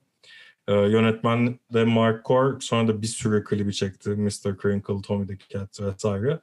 [0.68, 4.10] Ee, yönetmen de Mark Core sonra da bir sürü klibi çekti.
[4.10, 4.58] Mr.
[4.62, 6.40] Crinkle, Tommy the Cat vesaire.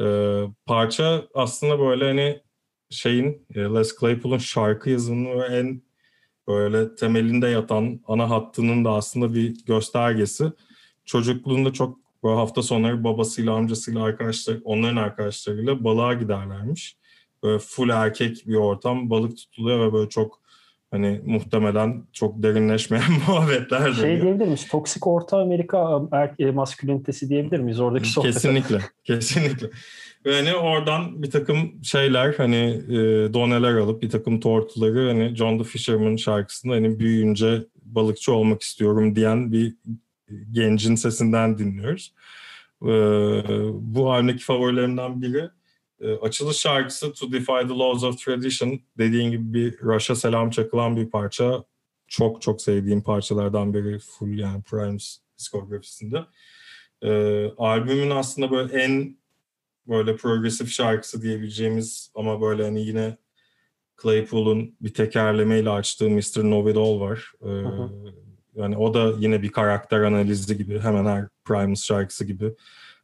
[0.00, 2.40] Ee, parça aslında böyle hani
[2.90, 5.82] şeyin e, Les Claypool'un şarkı yazımının en
[6.48, 10.52] böyle temelinde yatan ana hattının da aslında bir göstergesi.
[11.04, 16.96] Çocukluğunda çok bu hafta sonları babasıyla amcasıyla arkadaşlar onların arkadaşlarıyla balığa giderlermiş.
[17.42, 20.40] Böyle full erkek bir ortam balık tutuluyor ve böyle çok
[20.90, 24.00] hani muhtemelen çok derinleşmeyen muhabbetler de.
[24.00, 24.68] Şey diyebilir miyiz?
[24.68, 28.32] Toksik Orta Amerika er, e, maskülinitesi diyebilir miyiz oradaki sohbete?
[28.32, 28.78] Kesinlikle.
[29.04, 29.70] kesinlikle.
[30.26, 32.98] Ve hani oradan bir takım şeyler hani e,
[33.34, 39.16] doneler alıp bir takım tortuları hani John the Fisherman şarkısında hani büyüyünce balıkçı olmak istiyorum
[39.16, 39.74] diyen bir
[40.52, 42.14] gencin sesinden dinliyoruz.
[43.72, 45.50] Bu albümdeki favorilerimden biri
[46.22, 51.10] açılış şarkısı To Defy the Laws of Tradition dediğin gibi bir Rush'a selam çakılan bir
[51.10, 51.64] parça.
[52.08, 56.24] Çok çok sevdiğim parçalardan biri full yani Primus diskografisinde.
[57.58, 59.16] Albümün aslında böyle en
[59.88, 63.16] böyle progresif şarkısı diyebileceğimiz ama böyle hani yine
[64.02, 66.40] Claypool'un bir tekerlemeyle açtığı Mr.
[66.40, 67.32] Know It All var.
[68.54, 72.52] Yani o da yine bir karakter analizi gibi hemen her Primus şarkısı gibi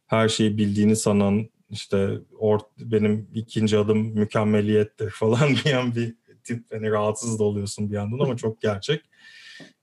[0.07, 6.91] her şeyi bildiğini sanan işte or, benim ikinci adım mükemmeliyettir falan diyen bir tip hani
[6.91, 9.01] rahatsız da oluyorsun bir yandan ama çok gerçek.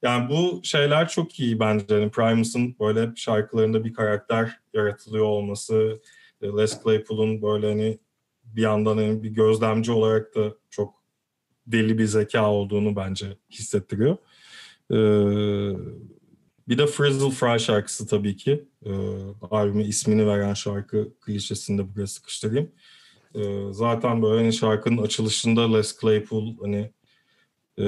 [0.03, 1.95] Yani bu şeyler çok iyi bence.
[1.95, 6.01] Yani Primus'un böyle şarkılarında bir karakter yaratılıyor olması,
[6.43, 7.99] Les Claypool'un böyle hani
[8.45, 10.95] bir yandan hani bir gözlemci olarak da çok
[11.67, 14.17] deli bir zeka olduğunu bence hissettiriyor.
[14.91, 14.97] Ee,
[16.69, 18.65] bir de Frizzle Fry şarkısı tabii ki.
[18.87, 18.93] Ee,
[19.51, 22.71] albüme ismini veren şarkı klişesini de buraya sıkıştırayım.
[23.35, 26.91] Ee, zaten böyle hani şarkının açılışında Les Claypool hani
[27.79, 27.85] e,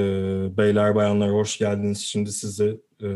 [0.56, 1.98] beyler bayanlar hoş geldiniz.
[1.98, 3.09] Şimdi sizi e,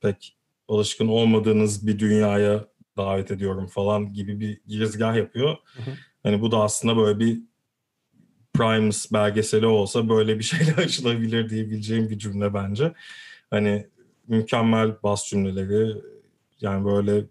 [0.00, 0.36] pek
[0.68, 2.64] alışkın olmadığınız bir dünyaya
[2.96, 5.56] davet ediyorum falan gibi bir girizgah yapıyor.
[5.74, 5.94] Hı hı.
[6.22, 7.40] Hani bu da aslında böyle bir
[8.54, 12.92] Primus belgeseli olsa böyle bir şeyle açılabilir diyebileceğim bir cümle bence.
[13.50, 13.86] Hani
[14.28, 15.96] mükemmel bas cümleleri
[16.60, 17.24] yani böyle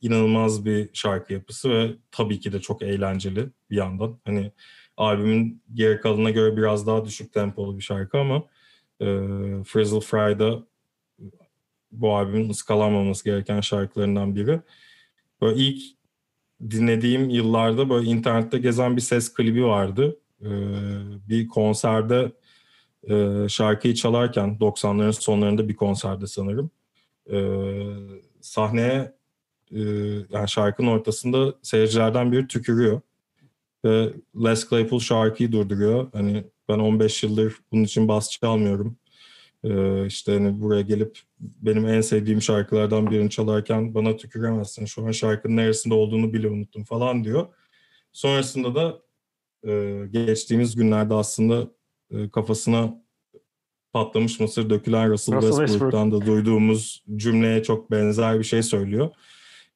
[0.00, 4.18] inanılmaz bir şarkı yapısı ve tabii ki de çok eğlenceli bir yandan.
[4.24, 4.52] Hani
[4.96, 8.36] albümün geri kalanına göre biraz daha düşük tempolu bir şarkı ama
[9.00, 9.06] e,
[9.64, 10.66] Frizzle Fry'da
[11.92, 14.60] bu albümün ıskalanmaması gereken şarkılarından biri.
[15.40, 15.82] Böyle ilk
[16.70, 20.18] dinlediğim yıllarda böyle internette gezen bir ses klibi vardı.
[20.42, 20.48] Ee,
[21.28, 22.32] bir konserde
[23.10, 26.70] e, şarkıyı çalarken 90'ların sonlarında bir konserde sanırım.
[27.30, 27.38] E,
[28.40, 29.14] sahneye
[29.70, 29.80] e,
[30.30, 33.00] yani şarkının ortasında seyircilerden biri tükürüyor.
[33.84, 34.12] Ve
[34.44, 36.08] Les Claypool şarkıyı durduruyor.
[36.12, 38.96] Hani ben 15 yıldır bunun için bas çalmıyorum.
[39.64, 44.84] Ee, işte hani buraya gelip benim en sevdiğim şarkılardan birini çalarken bana tüküremezsin.
[44.84, 47.46] Şu an şarkının neresinde olduğunu bile unuttum falan diyor.
[48.12, 48.98] Sonrasında da
[49.66, 51.70] e, geçtiğimiz günlerde aslında
[52.10, 53.02] e, kafasına
[53.92, 59.10] patlamış mısır dökülen Russell, Russell Westbrook'tan da duyduğumuz cümleye çok benzer bir şey söylüyor.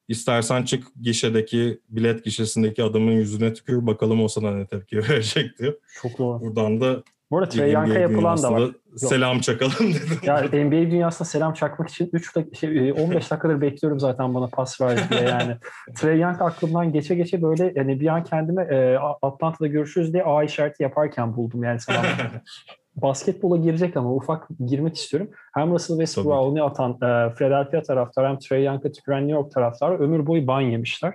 [0.07, 5.73] İstersen çık gişedeki bilet gişesindeki adamın yüzüne tükür bakalım o sana ne tepki verecek diyor.
[6.01, 6.41] Çok doğru.
[6.41, 8.71] Buradan da Bu arada Trey Young'a yapılan da var.
[8.95, 10.19] Selam çakalım dedim.
[10.23, 14.81] Ya NBA dünyasında selam çakmak için 3 dak- şey, 15 dakikadır bekliyorum zaten bana pas
[14.81, 15.57] ver diye yani.
[15.95, 20.43] Trey Young aklımdan geçe geçe böyle yani bir an kendime e, Atlanta'da görüşürüz diye A
[20.43, 22.05] işareti yaparken buldum yani selam.
[22.95, 25.29] Basketbola girecek ama ufak girmek istiyorum.
[25.53, 29.99] Hem Russell Westbrook'a onu atan e, Philadelphia taraftarı hem Trey Young'a tüküren New York taraftarı
[29.99, 31.13] ömür boyu ban yemişler.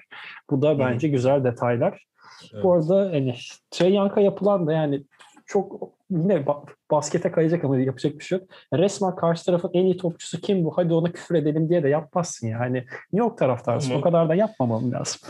[0.51, 1.15] Bu da bence hmm.
[1.15, 2.07] güzel detaylar.
[2.55, 2.65] Evet.
[2.65, 3.35] Bu arada hani
[3.71, 5.03] Trey Young'a yapılan da yani
[5.47, 6.45] çok yine
[6.91, 8.49] baskete kayacak ama yapacak bir şey yok.
[8.75, 10.73] Resmen karşı tarafın en iyi topçusu kim bu?
[10.77, 12.77] Hadi ona küfür edelim diye de yapmazsın yani.
[12.77, 13.91] New York taraftarısın.
[13.91, 15.21] Ama, o kadar da yapmamam lazım.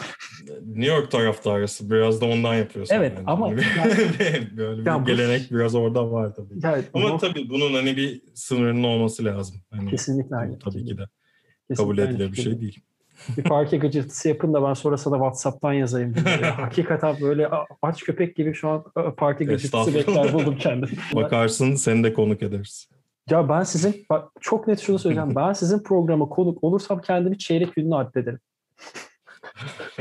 [0.67, 1.91] New York taraftarısı.
[1.91, 2.95] Biraz da ondan yapıyorsun.
[2.95, 3.27] Evet yani.
[3.27, 3.59] ama yani,
[4.57, 6.55] böyle bir yani gelenek bu, biraz orada var tabii.
[6.63, 9.57] Yani, ama bu, tabii bunun hani bir sınırının olması lazım.
[9.71, 10.59] Hani, kesinlikle aynı.
[10.59, 11.03] Tabii ki de.
[11.69, 12.85] Kesinlikle kabul edilir bir şey değil
[13.37, 16.15] bir parke gıcırtısı yapın da ben sonra sana WhatsApp'tan yazayım.
[16.57, 17.51] Hakikaten böyle
[17.83, 18.85] aç köpek gibi şu an
[19.17, 20.93] parke gıcırtısı bekler buldum kendimi.
[21.15, 22.89] Bakarsın seni de konuk ederiz.
[23.31, 25.37] Ya ben sizin, bak çok net şunu söyleyeceğim.
[25.37, 28.41] ben sizin programa konuk olursam kendimi çeyrek ünlü addederim.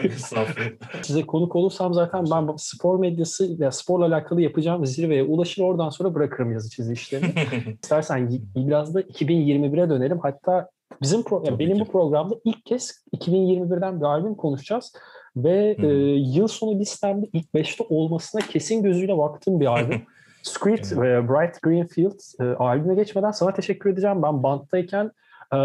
[1.01, 6.15] Size konuk olursam zaten ben spor medyası ya sporla alakalı yapacağım zirveye ulaşır oradan sonra
[6.15, 7.33] bırakırım yazı çizi işlerini.
[7.83, 10.19] İstersen biraz da 2021'e dönelim.
[10.19, 10.69] Hatta
[11.01, 11.79] Bizim pro yani benim ki.
[11.79, 14.93] bu programda ilk kez 2021'den bir albüm konuşacağız
[15.35, 20.01] ve e, yıl sonu listemde ilk 5'te olmasına kesin gözüyle baktığım bir albüm.
[20.43, 24.23] Script ve Bright Greenfield e, albüme geçmeden sana teşekkür edeceğim.
[24.23, 25.05] Ben banttayken
[25.53, 25.57] e,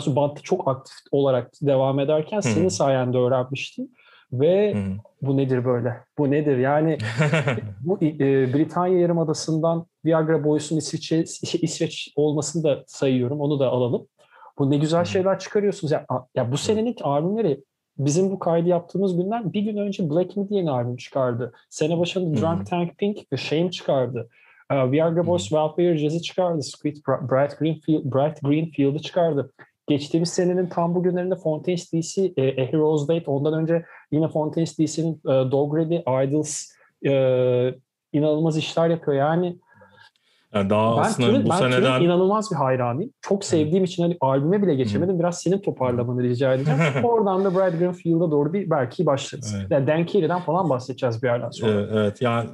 [0.00, 3.88] sonra bantta çok aktif olarak devam ederken senin sayende öğrenmiştim.
[4.32, 4.96] Ve hmm.
[5.22, 5.96] bu nedir böyle?
[6.18, 6.58] Bu nedir?
[6.58, 6.98] Yani
[7.80, 8.18] bu e,
[8.54, 11.18] Britanya Yarımadası'ndan Viagra Boys'un İsviçre,
[11.62, 13.40] İsveç olmasını da sayıyorum.
[13.40, 14.06] Onu da alalım.
[14.60, 15.92] Bu ne güzel şeyler çıkarıyorsunuz.
[15.92, 17.64] Ya, ya bu senenin albümleri
[17.98, 21.52] bizim bu kaydı yaptığımız günden bir gün önce Black Midi yeni albüm çıkardı.
[21.70, 24.28] Sene başında Drunk Tank Pink ve Shame çıkardı.
[24.72, 26.62] Uh, Viagra Boys Welfare Jazz'i çıkardı.
[26.62, 29.52] Squid Bright Greenfield, Bright Greenfield'ı çıkardı.
[29.86, 35.14] Geçtiğimiz senenin tam bugünlerinde Fontaines DC, e, A Hero's Date, ondan önce yine Fontaines DC'nin
[35.14, 36.66] e, Dog Ready, Idols
[37.06, 37.12] e,
[38.12, 39.16] inanılmaz işler yapıyor.
[39.16, 39.56] Yani
[40.54, 42.00] yani daha ben aslında Türün, bu ben seneden...
[42.00, 43.12] inanılmaz bir hayranıyım.
[43.20, 45.18] Çok sevdiğim için hani albüme bile geçemedim.
[45.18, 46.80] Biraz senin toparlamanı rica edeceğim.
[47.04, 49.54] Oradan da Brad Greenfield'a doğru bir belki başlarız.
[49.58, 49.70] Evet.
[49.70, 51.72] Yani Dan Carey'den falan bahsedeceğiz bir yerden sonra.
[51.72, 52.22] Evet, evet.
[52.22, 52.48] yani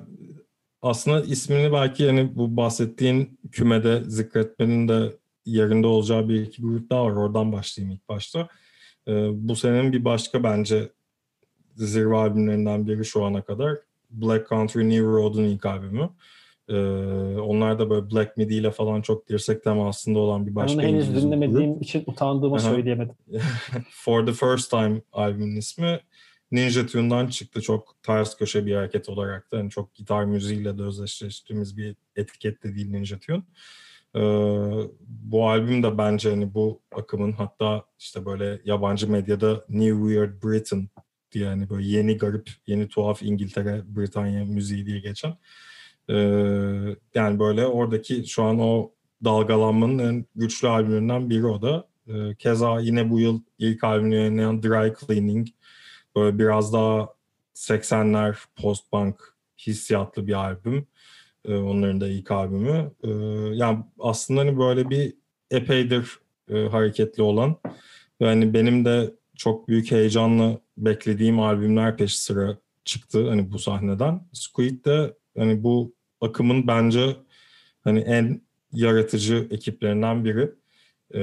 [0.83, 5.13] aslında ismini belki yani bu bahsettiğin kümede zikretmenin de
[5.47, 7.13] yerinde olacağı bir iki grup daha var.
[7.13, 8.49] Oradan başlayayım ilk başta.
[9.09, 10.89] Ee, bu senenin bir başka bence
[11.77, 13.77] zirve albümlerinden biri şu ana kadar.
[14.11, 16.09] Black Country New Road'un ilk albümü.
[16.69, 16.77] Ee,
[17.41, 20.93] onlar da böyle Black Midi ile falan çok dirsek temasında olan bir başka Ben onu
[20.93, 21.83] henüz dinlemediğim grup.
[21.83, 23.15] için utandığımı söyleyemedim.
[23.91, 26.01] For the First Time albümün ismi.
[26.51, 27.63] Ninja Tune'dan çıktı.
[27.63, 29.57] Çok ters köşe bir hareket olarak da.
[29.57, 33.43] Yani çok gitar müziğiyle de özdeşleştiğimiz bir etiket de değil Ninja Tune.
[34.15, 34.21] Ee,
[35.01, 40.89] bu albüm de bence hani bu akımın hatta işte böyle yabancı medyada New Weird Britain
[41.33, 45.37] diye hani böyle yeni garip, yeni tuhaf İngiltere, Britanya müziği diye geçen
[46.11, 46.15] ee,
[47.15, 48.93] yani böyle oradaki şu an o
[49.25, 51.89] dalgalanmanın en güçlü albümlerinden biri o da.
[52.09, 55.49] Ee, keza yine bu yıl ilk albümünü yayınlayan Dry Cleaning
[56.17, 57.09] böyle biraz daha
[57.55, 59.15] 80'ler post-punk
[59.67, 60.87] hissiyatlı bir albüm.
[61.45, 62.93] Ee, onların da ilk albümü.
[63.05, 63.09] Ee,
[63.57, 65.15] yani aslında hani böyle bir
[65.51, 66.19] epeydir
[66.51, 67.57] e, hareketli olan
[68.21, 74.21] ve hani benim de çok büyük heyecanla beklediğim albümler peş sıra çıktı hani bu sahneden.
[74.33, 77.17] Squid de hani bu akımın bence
[77.85, 80.53] hani en yaratıcı ekiplerinden biri.
[81.15, 81.21] Ee,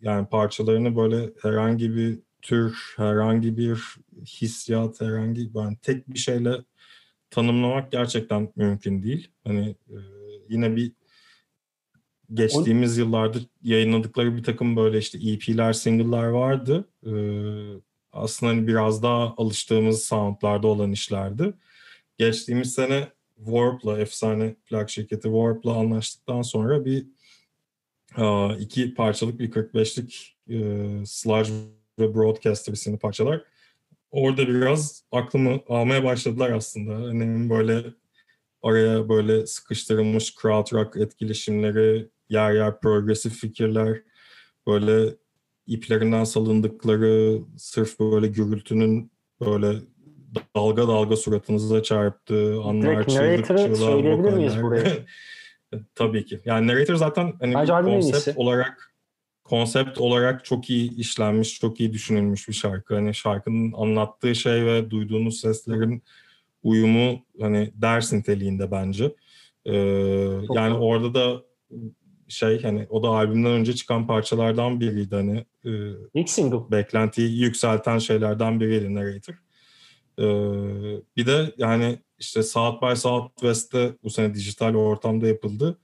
[0.00, 6.64] yani parçalarını böyle herhangi bir tür, herhangi bir hissiyat, herhangi yani tek bir şeyle
[7.30, 9.28] tanımlamak gerçekten mümkün değil.
[9.44, 9.96] Hani e,
[10.48, 10.92] yine bir
[12.34, 16.88] geçtiğimiz yıllarda yayınladıkları bir takım böyle işte EP'ler, single'lar vardı.
[17.06, 17.10] Ee,
[18.12, 21.54] aslında hani biraz daha alıştığımız soundlarda olan işlerdi.
[22.18, 27.06] Geçtiğimiz sene Warp'la, efsane plak şirketi Warp'la anlaştıktan sonra bir
[28.58, 30.56] iki parçalık bir 45'lik e,
[31.06, 31.50] Sludge
[31.98, 33.44] ve Broadcaster isimli parçalar.
[34.10, 36.94] Orada biraz aklımı almaya başladılar aslında.
[36.94, 37.84] Hani böyle
[38.62, 44.02] oraya böyle sıkıştırılmış crowd rock etkileşimleri, yer yer progresif fikirler,
[44.66, 45.14] böyle
[45.66, 49.10] iplerinden salındıkları sırf böyle gürültünün
[49.40, 49.78] böyle
[50.56, 52.60] dalga dalga suratınıza çarptı.
[52.64, 54.92] Anlar çığlık çığlığa söyleyebilir miyiz buraya?
[55.94, 56.40] Tabii ki.
[56.44, 58.96] Yani narrator zaten hani konsept olarak
[59.44, 62.94] konsept olarak çok iyi işlenmiş, çok iyi düşünülmüş bir şarkı.
[62.94, 66.02] Hani şarkının anlattığı şey ve duyduğunuz seslerin
[66.62, 69.14] uyumu hani ders niteliğinde bence.
[69.64, 69.76] Ee,
[70.54, 71.42] yani orada da
[72.28, 75.44] şey hani o da albümden önce çıkan parçalardan biriydi hani.
[75.64, 75.70] E,
[76.14, 76.70] İlk single.
[76.70, 79.34] Beklentiyi yükselten şeylerden biriydi Narrator.
[81.16, 85.78] Bir de yani işte South by Southwest'te bu sene dijital ortamda yapıldı.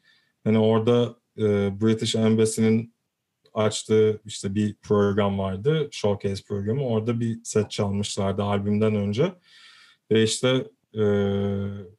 [0.45, 1.43] Hani orada e,
[1.81, 2.95] British Embassy'nin
[3.55, 5.89] açtığı işte bir program vardı.
[5.91, 6.87] Showcase programı.
[6.87, 9.33] Orada bir set çalmışlardı albümden önce.
[10.11, 11.03] Ve işte e,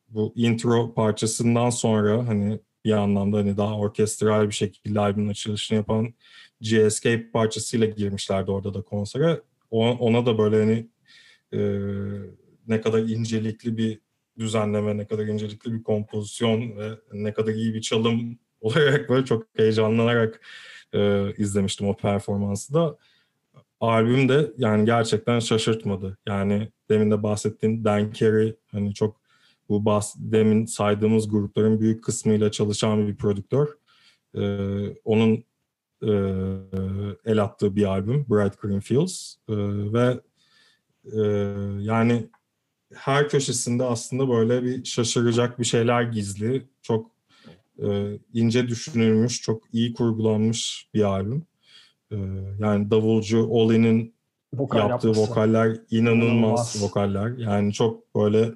[0.10, 6.14] bu intro parçasından sonra hani bir anlamda hani daha orkestral bir şekilde albümün açılışını yapan
[6.62, 9.42] G-Escape parçasıyla girmişlerdi orada da konsere.
[9.72, 10.88] Ona da böyle hani
[11.54, 11.60] e,
[12.68, 14.00] ne kadar incelikli bir
[14.40, 19.48] düzenleme, ne kadar incelikli bir kompozisyon ve ne kadar iyi bir çalım olarak böyle çok
[19.54, 20.42] heyecanlanarak
[20.94, 22.98] e, izlemiştim o performansı da.
[23.80, 26.18] Albüm de yani gerçekten şaşırtmadı.
[26.28, 29.22] Yani demin de bahsettiğim Dan Carey hani çok
[29.70, 33.68] bu bahs demin saydığımız grupların büyük kısmıyla çalışan bir prodüktör.
[34.36, 34.44] E,
[35.04, 35.44] onun
[36.02, 36.12] e,
[37.26, 39.54] el attığı bir albüm Bright Green Fields e,
[39.94, 40.20] ve
[41.06, 41.22] e,
[41.80, 42.30] yani
[42.94, 46.66] her köşesinde aslında böyle bir şaşıracak bir şeyler gizli.
[46.82, 47.12] Çok
[47.84, 51.46] e, ince düşünülmüş, çok iyi kurgulanmış bir albüm.
[52.12, 52.16] E,
[52.60, 54.14] yani davulcu Oli'nin
[54.54, 55.32] Vokal yaptığı yapması.
[55.32, 57.38] vokaller inanılmaz, inanılmaz vokaller.
[57.38, 58.52] Yani çok böyle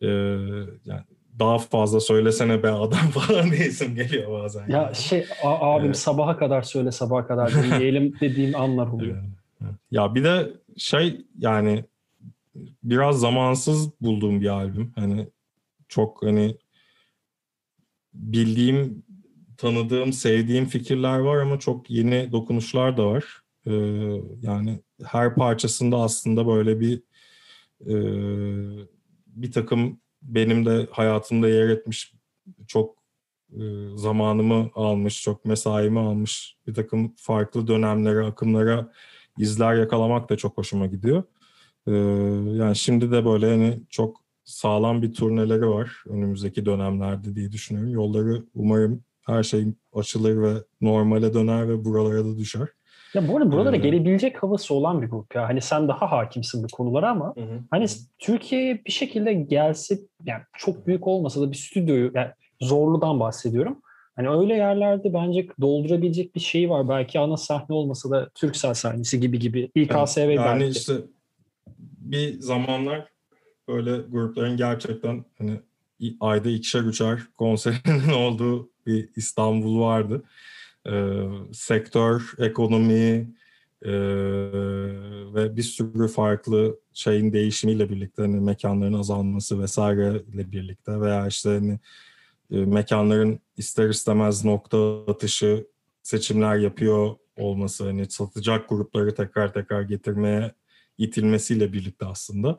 [0.00, 0.08] e,
[0.84, 1.02] yani
[1.38, 4.68] daha fazla söylesene be adam falan diyesim geliyor bazen.
[4.68, 4.96] Ya yani.
[4.96, 5.96] şey abim evet.
[5.96, 9.22] sabaha kadar söyle sabaha kadar dinleyelim dediğim anlar oluyor.
[9.90, 11.84] Ya bir de şey yani
[12.82, 14.92] biraz zamansız bulduğum bir albüm.
[14.96, 15.28] Hani
[15.88, 16.56] çok hani
[18.14, 19.02] bildiğim,
[19.56, 23.42] tanıdığım, sevdiğim fikirler var ama çok yeni dokunuşlar da var.
[23.66, 23.72] Ee,
[24.42, 27.02] yani her parçasında aslında böyle bir
[27.86, 27.94] e,
[29.26, 32.14] bir takım benim de hayatımda yer etmiş
[32.66, 32.96] çok
[33.52, 33.60] e,
[33.94, 38.92] zamanımı almış, çok mesaimi almış bir takım farklı dönemlere, akımlara
[39.38, 41.22] izler yakalamak da çok hoşuma gidiyor.
[41.86, 41.92] Ee,
[42.56, 47.92] yani şimdi de böyle hani çok sağlam bir turneleri var önümüzdeki dönemlerde diye düşünüyorum.
[47.92, 52.68] Yolları umarım her şey açılır ve normale döner ve buralara da düşer.
[53.14, 55.48] Ya bu arada buralara ee, gelebilecek havası olan bir grup ya.
[55.48, 57.60] Hani sen daha hakimsin bu konulara ama hı hı.
[57.70, 57.86] hani
[58.18, 62.30] Türkiye'ye bir şekilde gelse yani çok büyük olmasa da bir stüdyoyu yani
[62.60, 63.82] Zorlu'dan bahsediyorum.
[64.16, 66.88] Hani öyle yerlerde bence doldurabilecek bir şey var.
[66.88, 69.70] Belki ana sahne olmasa da Türksel sahnesi gibi gibi.
[69.74, 70.38] İKSV yani, belki.
[70.38, 70.94] Yani işte
[72.00, 73.08] bir zamanlar
[73.68, 75.60] böyle grupların gerçekten hani
[76.20, 80.22] ayda ikişer üçer konserinin olduğu bir İstanbul vardı.
[80.86, 83.28] Ee, sektör, ekonomi
[83.82, 83.92] e,
[85.34, 91.50] ve bir sürü farklı şeyin değişimiyle birlikte hani mekanların azalması vesaire ile birlikte veya işte
[91.50, 91.78] hani
[92.52, 95.66] e, mekanların ister istemez nokta atışı
[96.02, 100.54] seçimler yapıyor olması hani satacak grupları tekrar tekrar getirmeye
[100.98, 102.58] itilmesiyle birlikte aslında.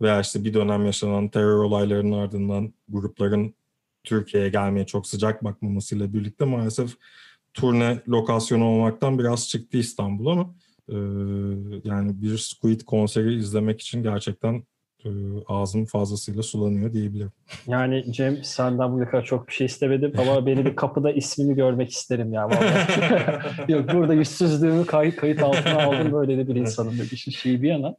[0.00, 3.54] Veya işte bir dönem yaşanan terör olaylarının ardından grupların
[4.04, 6.96] Türkiye'ye gelmeye çok sıcak bakmamasıyla birlikte maalesef
[7.54, 10.54] turne lokasyonu olmaktan biraz çıktı İstanbul ama
[10.88, 10.96] e,
[11.84, 14.64] yani bir Squid konseri izlemek için gerçekten
[15.04, 15.10] e,
[15.48, 17.32] ağzım fazlasıyla sulanıyor diyebilirim.
[17.66, 21.90] Yani Cem senden bu kadar çok bir şey istemedim ama beni bir kapıda ismini görmek
[21.90, 22.48] isterim ya.
[23.68, 26.92] Yok burada yüzsüzlüğümü kayıt, kayıt altına aldım böyle de bir insanım.
[26.92, 27.96] Bir işin şeyi bir yana.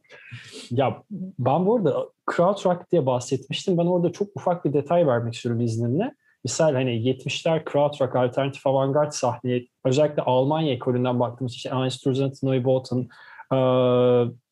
[0.70, 1.02] Ya
[1.38, 3.78] ben bu arada Krautrock diye bahsetmiştim.
[3.78, 6.14] Ben orada çok ufak bir detay vermek istiyorum izninle.
[6.44, 13.08] Misal hani 70'ler Krautrock, alternatif avantgard sahneye özellikle Almanya ekolünden baktığımız işte Einstürzend, Neubauten,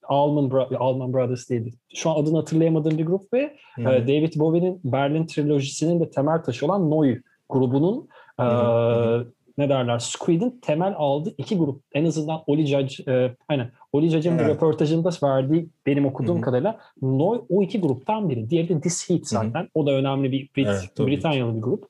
[0.08, 1.76] Allman, Bro- Allman Brothers değil.
[1.94, 3.88] Şu an adını hatırlayamadığım bir grup ve hmm.
[3.88, 7.16] e, David Bowie'nin Berlin trilojisinin de temel taşı olan Neu
[7.48, 8.46] grubunun hmm.
[8.46, 9.24] e,
[9.58, 11.82] ne derler Squid'in temel aldığı iki grup.
[11.92, 14.48] En azından Oli Judge, e, aynen Oli Judge'ın evet.
[14.48, 16.42] röportajında verdiği benim okuduğum hmm.
[16.42, 18.50] kadarıyla Neu o iki gruptan biri.
[18.50, 19.60] Diğeri de This Heat zaten.
[19.60, 19.68] Hmm.
[19.74, 21.84] O da önemli bir Brit, evet, Britanyalı bir grup.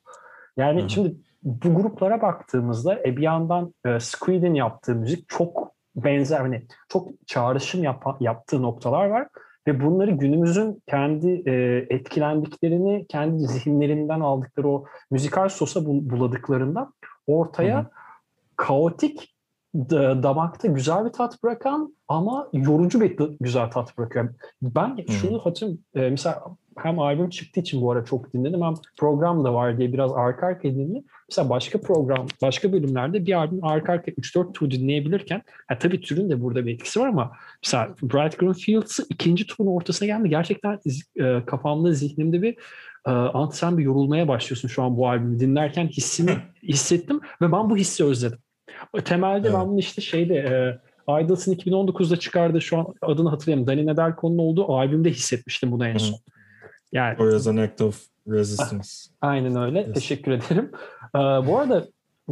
[0.57, 0.91] Yani hmm.
[0.91, 7.09] şimdi bu gruplara baktığımızda e, bir yandan e, Squid'in yaptığı müzik çok benzer hani çok
[7.27, 9.29] çağrışım yap, yaptığı noktalar var
[9.67, 16.93] ve bunları günümüzün kendi e, etkilendiklerini kendi zihinlerinden aldıkları o müzikal sosa buladıklarında
[17.27, 17.91] ortaya Hı-hı.
[18.57, 19.34] kaotik
[20.23, 24.35] damakta güzel bir tat bırakan ama yorucu bir güzel tat bırakıyor.
[24.63, 25.85] Ben şunu hatırlıyorum.
[25.95, 26.43] E, mesela
[26.77, 30.47] hem albüm çıktığı için bu ara çok dinledim hem program da var diye biraz arka
[30.47, 31.05] arka dinledim.
[31.31, 36.31] Mesela başka program, başka bölümlerde bir albüm arka arka 3-4 tur dinleyebilirken yani tabii türün
[36.31, 37.33] de burada bir etkisi var ama
[37.65, 40.29] mesela Bright Green Fields'ı ikinci turun ortasına geldi.
[40.29, 40.79] Gerçekten
[41.17, 42.57] e, kafamda, zihnimde bir
[43.07, 47.71] e, Ant sen bir yorulmaya başlıyorsun şu an bu albümü dinlerken hissini hissettim ve ben
[47.71, 48.39] bu hissi özledim.
[49.05, 49.59] Temelde evet.
[49.59, 50.79] ben bunu işte şeyde e,
[51.23, 53.67] Idles'ın 2019'da çıkardığı şu an adını hatırlayayım.
[53.67, 56.19] Danny Nedelko'nun olduğu albümde hissetmiştim bunu en son.
[56.93, 58.89] Yani, Or as an act of resistance.
[59.21, 59.81] Aynen öyle.
[59.81, 59.95] Yes.
[59.95, 60.71] Teşekkür ederim.
[61.15, 61.85] Ee, bu arada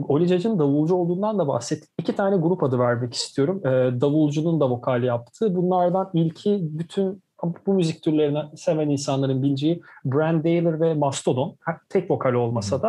[0.09, 1.91] Oli Cac'ın davulcu olduğundan da bahsettik.
[1.99, 3.61] İki tane grup adı vermek istiyorum.
[3.65, 5.55] Ee, davulcunun da vokal yaptığı.
[5.55, 7.23] Bunlardan ilki bütün
[7.67, 11.57] bu müzik türlerini seven insanların bileceği Brand Daler ve Mastodon.
[11.89, 12.83] Tek vokal olmasa hmm.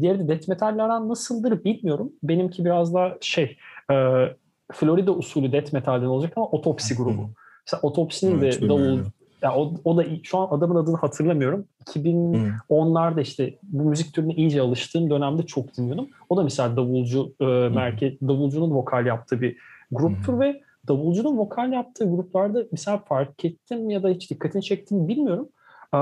[0.00, 2.12] Diğeri de death metal'lerden nasıldır bilmiyorum.
[2.22, 3.56] Benimki biraz daha şey
[3.90, 3.94] e,
[4.72, 7.30] Florida usulü death metal'den olacak ama otopsi grubu.
[7.66, 8.98] Mesela otopsinin evet, de davul,
[9.42, 11.66] ya o, o da şu an adamın adını hatırlamıyorum.
[11.86, 16.08] 2010'larda işte bu müzik türüne iyice alıştığım dönemde çok dinliyordum.
[16.28, 19.56] O da mesela davulcu e, merkez, davulcunun vokal yaptığı bir
[19.92, 25.48] gruptur ve davulcunun vokal yaptığı gruplarda mesela fark ettim ya da hiç dikkatini çektim bilmiyorum.
[25.94, 25.98] Ee,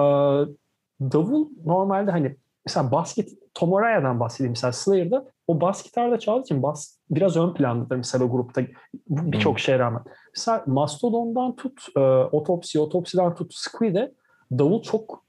[1.00, 2.36] davul normalde hani
[2.66, 7.54] mesela basket Tom Araya'dan bahsedeyim mesela Slayer'da o bas gitarda çaldığı için bas biraz ön
[7.54, 8.62] plandadır mesela o grupta
[9.08, 9.58] birçok hmm.
[9.58, 10.02] şeye rağmen.
[10.36, 12.00] Mesela Mastodon'dan tut, e,
[12.32, 14.12] Otopsi, Otopsi'den tut Squid'e
[14.58, 15.24] davul çok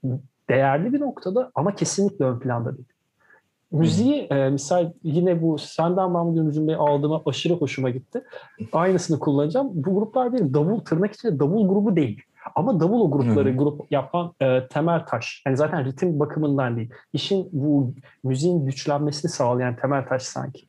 [0.48, 2.88] değerli bir noktada ama kesinlikle ön planda değil.
[3.72, 8.24] Müziği e, misal yine bu senden Mahmut Ünlücüm Bey aldığıma aşırı hoşuma gitti.
[8.72, 9.70] Aynısını kullanacağım.
[9.72, 12.22] Bu gruplar değil, davul tırnak içinde davul grubu değil.
[12.54, 13.58] Ama davul o grupları hmm.
[13.58, 15.42] grup yapan e, temel taş.
[15.46, 16.90] Yani zaten ritim bakımından değil.
[17.12, 20.66] İşin bu müziğin güçlenmesini sağlayan temel taş sanki.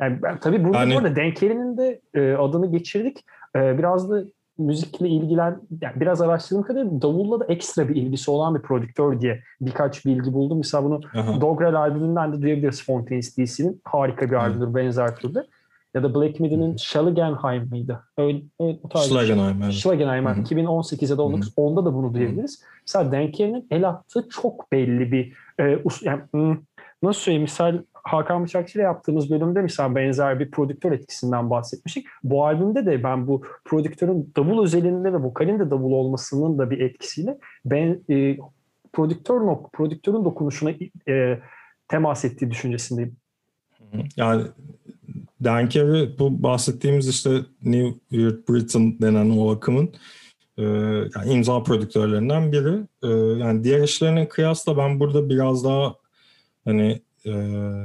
[0.00, 0.94] Yani ben, tabii burada yani...
[0.94, 3.24] bu arada Denkeri'nin de e, adını geçirdik.
[3.56, 4.24] E, biraz da
[4.58, 9.42] müzikle ilgilen, yani biraz araştırdığım kadarıyla davulla da ekstra bir ilgisi olan bir prodüktör diye
[9.60, 10.58] birkaç bilgi buldum.
[10.58, 11.00] Mesela bunu
[11.40, 13.80] Dogrel albümünden de duyabiliriz Spontaneous DC'nin.
[13.84, 15.46] Harika bir albümdür benzer türde.
[15.94, 18.04] Ya da Black Midi'nin Schlagenheim mıydı?
[18.18, 19.62] Öyle, öyle o tarz Schlagenheim.
[19.62, 19.72] Evet.
[19.72, 20.26] Schlagenheim.
[20.26, 20.40] Hı-hı.
[20.40, 22.62] 2018 ya da 19 onda da bunu duyabiliriz.
[22.86, 26.22] Mesela Denker'in el attığı çok belli bir e, yani,
[27.02, 32.06] nasıl söyleyeyim misal Hakan Bıçakçı ile yaptığımız bölümde misal benzer bir prodüktör etkisinden bahsetmiştik.
[32.22, 36.80] Bu albümde de ben bu prodüktörün davul özelinde ve vokalin de davul olmasının da bir
[36.80, 38.38] etkisiyle ben e,
[38.92, 40.70] prodüktör nok prodüktörün dokunuşuna
[41.08, 41.38] e,
[41.88, 43.16] temas ettiği düşüncesindeyim.
[44.16, 44.42] Yani
[45.44, 47.30] Carey bu bahsettiğimiz işte
[47.62, 49.94] New Weird Britain denen o akımın
[50.58, 50.62] e,
[51.16, 52.86] yani imza prodüktörlerinden biri.
[53.02, 53.08] E,
[53.40, 55.94] yani diğer işlerine kıyasla ben burada biraz daha
[56.64, 57.32] hani e,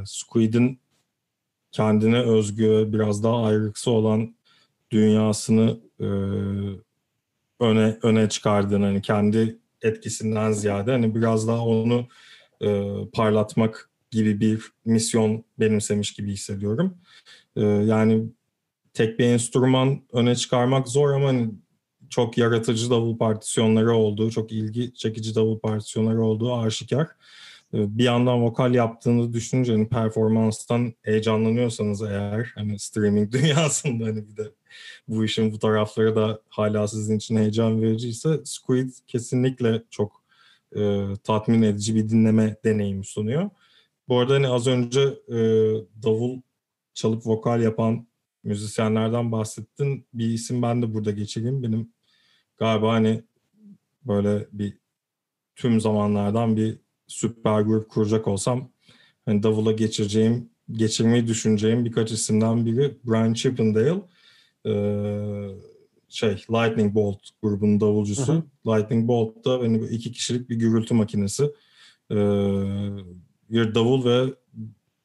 [0.06, 0.80] Squid'in
[1.72, 4.36] kendine özgü, biraz daha ayrıksı olan
[4.92, 6.08] dünyasını e,
[7.60, 12.08] öne öne çıkardığını hani kendi etkisinden ziyade hani biraz daha onu
[12.62, 16.98] e, parlatmak gibi bir misyon benimsemiş gibi hissediyorum.
[17.56, 18.30] E, yani
[18.94, 21.52] tek bir enstrüman öne çıkarmak zor ama hani
[22.10, 27.08] çok yaratıcı davul partisyonları olduğu, çok ilgi çekici davul partisyonları olduğu aşikar.
[27.74, 34.38] Ee, bir yandan vokal yaptığını düşününce hani performanstan heyecanlanıyorsanız eğer hani streaming dünyasında hani bir
[34.38, 34.52] de
[35.08, 40.24] bu işin bu tarafları da hala sizin için heyecan vericiyse Squid kesinlikle çok
[40.76, 43.50] e, tatmin edici bir dinleme deneyimi sunuyor.
[44.08, 45.38] Bu arada hani az önce e,
[46.04, 46.42] davul
[46.94, 48.08] çalıp vokal yapan
[48.44, 50.08] müzisyenlerden bahsettin.
[50.14, 51.64] Bir isim ben de burada geçireyim.
[51.64, 51.94] Benim
[52.58, 53.24] galiba hani
[54.04, 54.78] böyle bir
[55.56, 58.70] tüm zamanlardan bir süper grup kuracak olsam
[59.26, 64.02] hani davula geçireceğim, geçirmeyi düşüneceğim birkaç isimden biri Brian Chippendale.
[64.66, 65.50] Ee,
[66.10, 68.34] şey Lightning Bolt grubunun davulcusu.
[68.34, 68.44] Hı hı.
[68.68, 71.52] Lightning Bolt da hani iki kişilik bir gürültü makinesi.
[72.12, 72.16] Ee,
[73.50, 74.34] bir davul ve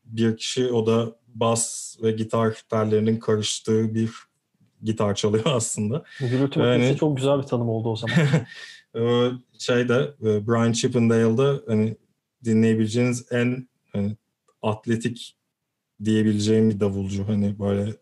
[0.04, 4.10] bir kişi o da bas ve gitar tellerinin karıştığı bir
[4.82, 6.04] gitar çalıyor aslında.
[6.20, 8.16] Gürültü yani, çok güzel bir tanım oldu o zaman.
[9.58, 11.96] Şeyde e, Brian Chippendale'da hani
[12.44, 14.16] dinleyebileceğiniz en hani
[14.62, 15.36] atletik
[16.04, 17.28] diyebileceğim bir davulcu.
[17.28, 17.94] Hani böyle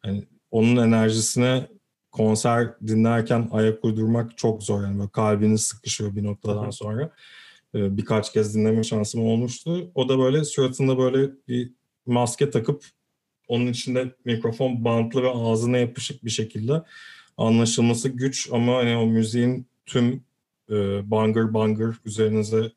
[0.00, 1.68] hani onun enerjisine
[2.12, 4.82] konser dinlerken ayak uydurmak çok zor.
[4.82, 7.10] Yani böyle kalbiniz sıkışıyor bir noktadan sonra.
[7.78, 9.90] Ee, birkaç kez dinleme şansım olmuştu.
[9.94, 11.72] O da böyle suratında böyle bir
[12.06, 12.84] maske takıp
[13.48, 16.82] onun içinde mikrofon bantlı ve ağzına yapışık bir şekilde
[17.36, 20.24] anlaşılması güç ama hani o müziğin tüm
[20.70, 22.72] e, bangır bangır üzerinize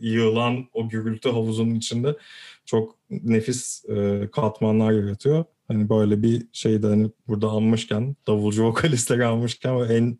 [0.00, 2.16] yığılan o gürültü havuzunun içinde
[2.64, 5.44] çok nefis e, katmanlar yaratıyor.
[5.68, 10.18] Hani böyle bir şeyde hani burada almışken, davulcu vokalistleri almışken ve en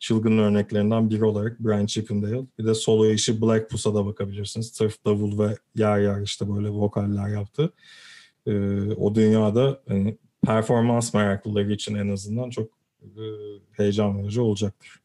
[0.00, 2.46] çılgın örneklerinden biri olarak Brian Chippendale.
[2.58, 4.66] Bir de solo işi Black Pusa'da bakabilirsiniz.
[4.66, 7.72] Sırf davul ve yer yer işte böyle vokaller yaptı.
[8.46, 12.70] Ee, o dünyada hani performans meraklıları için en azından çok
[13.02, 13.22] e,
[13.72, 15.00] heyecan verici olacaktır.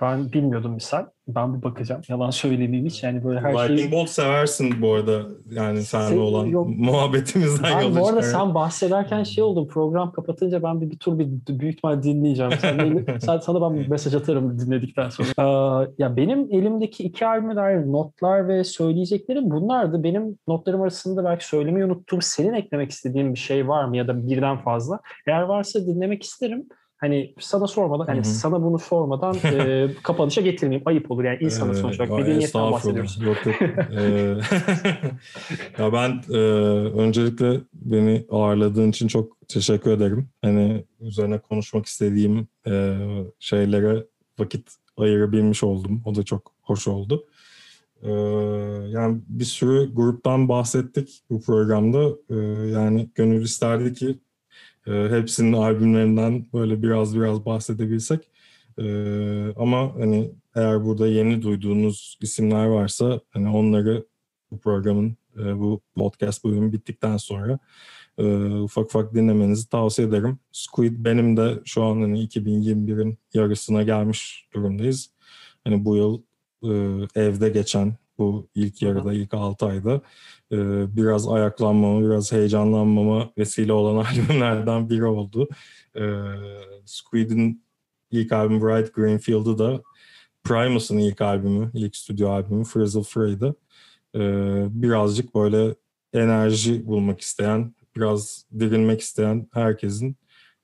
[0.00, 1.06] Ben bilmiyordum misal.
[1.28, 2.02] Ben bir bakacağım.
[2.08, 3.02] Yalan söylemeyeyim hiç.
[3.02, 3.92] Yani böyle her Lightning şeyi...
[3.92, 5.22] Bolt seversin bu arada.
[5.50, 6.68] Yani seninle olan yok.
[6.78, 9.68] muhabbetimizden ben yola Bu arada sen bahsederken şey oldum.
[9.68, 12.52] Program kapatınca ben bir, bir tur bir büyük ihtimal dinleyeceğim.
[12.60, 15.30] Sen, sen, sana ben bir mesaj atarım dinledikten sonra.
[15.40, 20.02] Ee, ya benim elimdeki iki albüme dair notlar ve söyleyeceklerim bunlardı.
[20.02, 24.28] Benim notlarım arasında belki söylemeyi unuttuğum senin eklemek istediğin bir şey var mı ya da
[24.28, 25.00] birden fazla?
[25.26, 26.68] Eğer varsa dinlemek isterim
[27.00, 28.24] hani sana sormadan hani Hı-hı.
[28.24, 30.88] sana bunu sormadan e, kapanışa getirmeyeyim.
[30.88, 33.18] Ayıp olur yani insanın sonuç olarak medeniyetten bahsediyoruz.
[33.22, 33.56] Yok yok.
[33.62, 34.36] ee,
[35.82, 36.38] ya ben e,
[37.00, 40.28] öncelikle beni ağırladığın için çok teşekkür ederim.
[40.42, 42.96] Hani üzerine konuşmak istediğim e,
[43.38, 44.06] şeylere
[44.38, 46.02] vakit ayırabilmiş oldum.
[46.04, 47.26] O da çok hoş oldu.
[48.02, 48.10] Ee,
[48.88, 52.08] yani bir sürü gruptan bahsettik bu programda.
[52.30, 52.34] Ee,
[52.70, 54.18] yani gönül isterdi ki
[54.86, 58.30] e, hepsinin albümlerinden böyle biraz biraz bahsedebilsek.
[58.78, 58.84] E,
[59.56, 64.06] ama hani eğer burada yeni duyduğunuz isimler varsa hani onları
[64.50, 67.58] bu programın e, bu podcast bölümü bittikten sonra
[68.18, 70.38] e, ufak ufak dinlemenizi tavsiye ederim.
[70.52, 75.10] Squid benim de şu an hani 2021'in yarısına gelmiş durumdayız.
[75.64, 76.22] Hani bu yıl
[76.62, 76.70] e,
[77.20, 80.00] evde geçen bu ilk yarıda, ilk 6 ayda
[80.52, 80.56] e,
[80.96, 85.48] biraz ayaklanmama, biraz heyecanlanmama vesile olan albümlerden biri oldu.
[85.96, 86.04] E,
[86.84, 87.64] Squid'in
[88.10, 89.82] ilk albümü Bright Greenfield'ı da
[90.44, 93.54] Primus'un ilk albümü, ilk stüdyo albümü Frizzle Frey'di.
[94.14, 94.20] E,
[94.70, 95.74] birazcık böyle
[96.12, 100.16] enerji bulmak isteyen, biraz dirilmek isteyen herkesin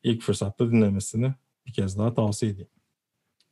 [0.02, 1.34] ilk fırsatta dinlemesini
[1.66, 2.75] bir kez daha tavsiye edeyim.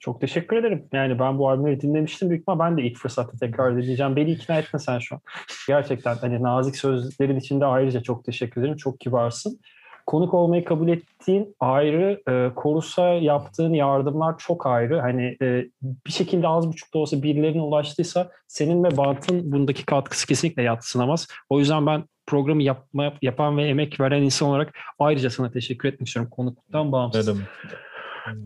[0.05, 0.89] Çok teşekkür ederim.
[0.93, 2.31] Yani ben bu albümleri dinlemiştim.
[2.31, 4.17] Büyük ihtimal ben de ilk fırsatta tekrar dinleyeceğim.
[4.17, 5.21] Beni ikna etme sen şu an.
[5.69, 8.77] Gerçekten hani nazik sözlerin içinde ayrıca çok teşekkür ederim.
[8.77, 9.61] Çok kibarsın.
[10.07, 15.01] Konuk olmayı kabul ettiğin ayrı, e, Korus'a yaptığın yardımlar çok ayrı.
[15.01, 20.27] Hani e, bir şekilde az buçuk da olsa birilerine ulaştıysa senin ve Bant'ın bundaki katkısı
[20.27, 21.29] kesinlikle yatsınamaz.
[21.49, 26.07] O yüzden ben programı yapma, yapan ve emek veren insan olarak ayrıca sana teşekkür etmek
[26.07, 27.29] istiyorum konukluktan bağımsız.
[27.29, 27.45] Ne.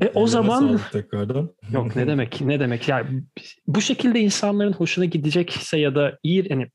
[0.02, 1.50] E, o zaman tekrardan.
[1.72, 3.22] Yok ne demek ne demek yani
[3.66, 6.68] bu şekilde insanların hoşuna gidecekse ya da iyi yani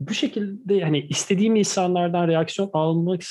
[0.00, 3.22] bu şekilde hani istediğim insanlardan reaksiyon almak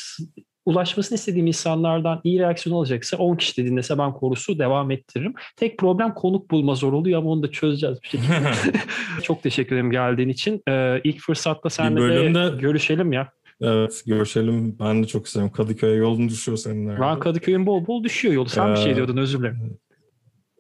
[0.65, 5.34] ulaşmasını istediğim insanlardan iyi reaksiyon olacaksa 10 kişi de dinlese ben korusu devam ettiririm.
[5.55, 8.51] Tek problem konuk bulma zor oluyor ama onu da çözeceğiz bir şekilde.
[9.23, 10.61] Çok teşekkür ederim geldiğin için.
[10.69, 13.31] Ee, ilk fırsatta seninle de görüşelim ya.
[13.64, 14.80] Evet görüşelim.
[14.80, 15.51] Ben de çok isterim.
[15.51, 16.99] Kadıköy'e yolun düşüyor seninle.
[17.01, 18.49] Ben Kadıköy'ün bol bol düşüyor yolu.
[18.49, 19.78] Sen ee, bir şey ee, diyordun özür dilerim.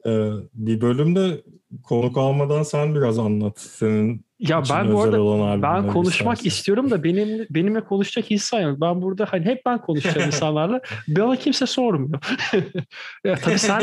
[0.05, 0.11] E,
[0.53, 1.43] bir bölümde
[1.83, 3.59] konuk almadan sen biraz anlat.
[3.59, 6.47] Senin ya ben bu arada ben konuşmak istersen.
[6.47, 8.81] istiyorum da benim benimle konuşacak insan yok.
[8.81, 10.81] Ben burada hani hep ben konuşacağım insanlarla.
[11.07, 12.19] Bana kimse sormuyor.
[13.25, 13.81] ya tabii sen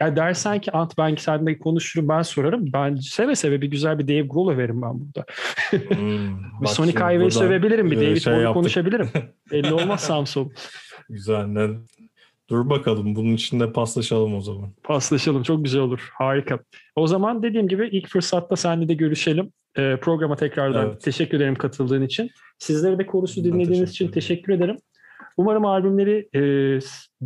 [0.00, 2.72] ya dersen ki Ant ben seninle konuşurum ben sorarım.
[2.72, 5.24] Ben seve seve bir güzel bir Dave Grohl överim ben burada.
[5.70, 7.90] hmm, bir Sonic Highway sövebilirim.
[7.90, 9.08] Bir David şey konuşabilirim.
[9.52, 10.52] Belli olmaz Samsung.
[11.08, 11.46] Güzel.
[12.50, 14.70] Dur bakalım bunun içinde paslaşalım o zaman.
[14.82, 16.10] Paslaşalım çok güzel olur.
[16.14, 16.58] Harika.
[16.96, 19.52] O zaman dediğim gibi ilk fırsatta seninle de görüşelim.
[19.78, 21.00] Ee, programa tekrardan evet.
[21.00, 22.30] teşekkür ederim katıldığın için.
[22.58, 24.76] Sizlere de korusu dinlediğiniz teşekkür için teşekkür ederim.
[25.36, 26.40] Umarım albümleri e,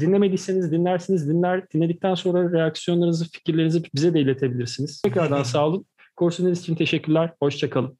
[0.00, 1.28] dinlemediyseniz dinlersiniz.
[1.28, 5.02] Dinler, dinledikten sonra reaksiyonlarınızı, fikirlerinizi bize de iletebilirsiniz.
[5.02, 5.86] Tekrardan sağ olun.
[6.16, 7.32] Korusu için teşekkürler.
[7.40, 7.98] Hoşçakalın.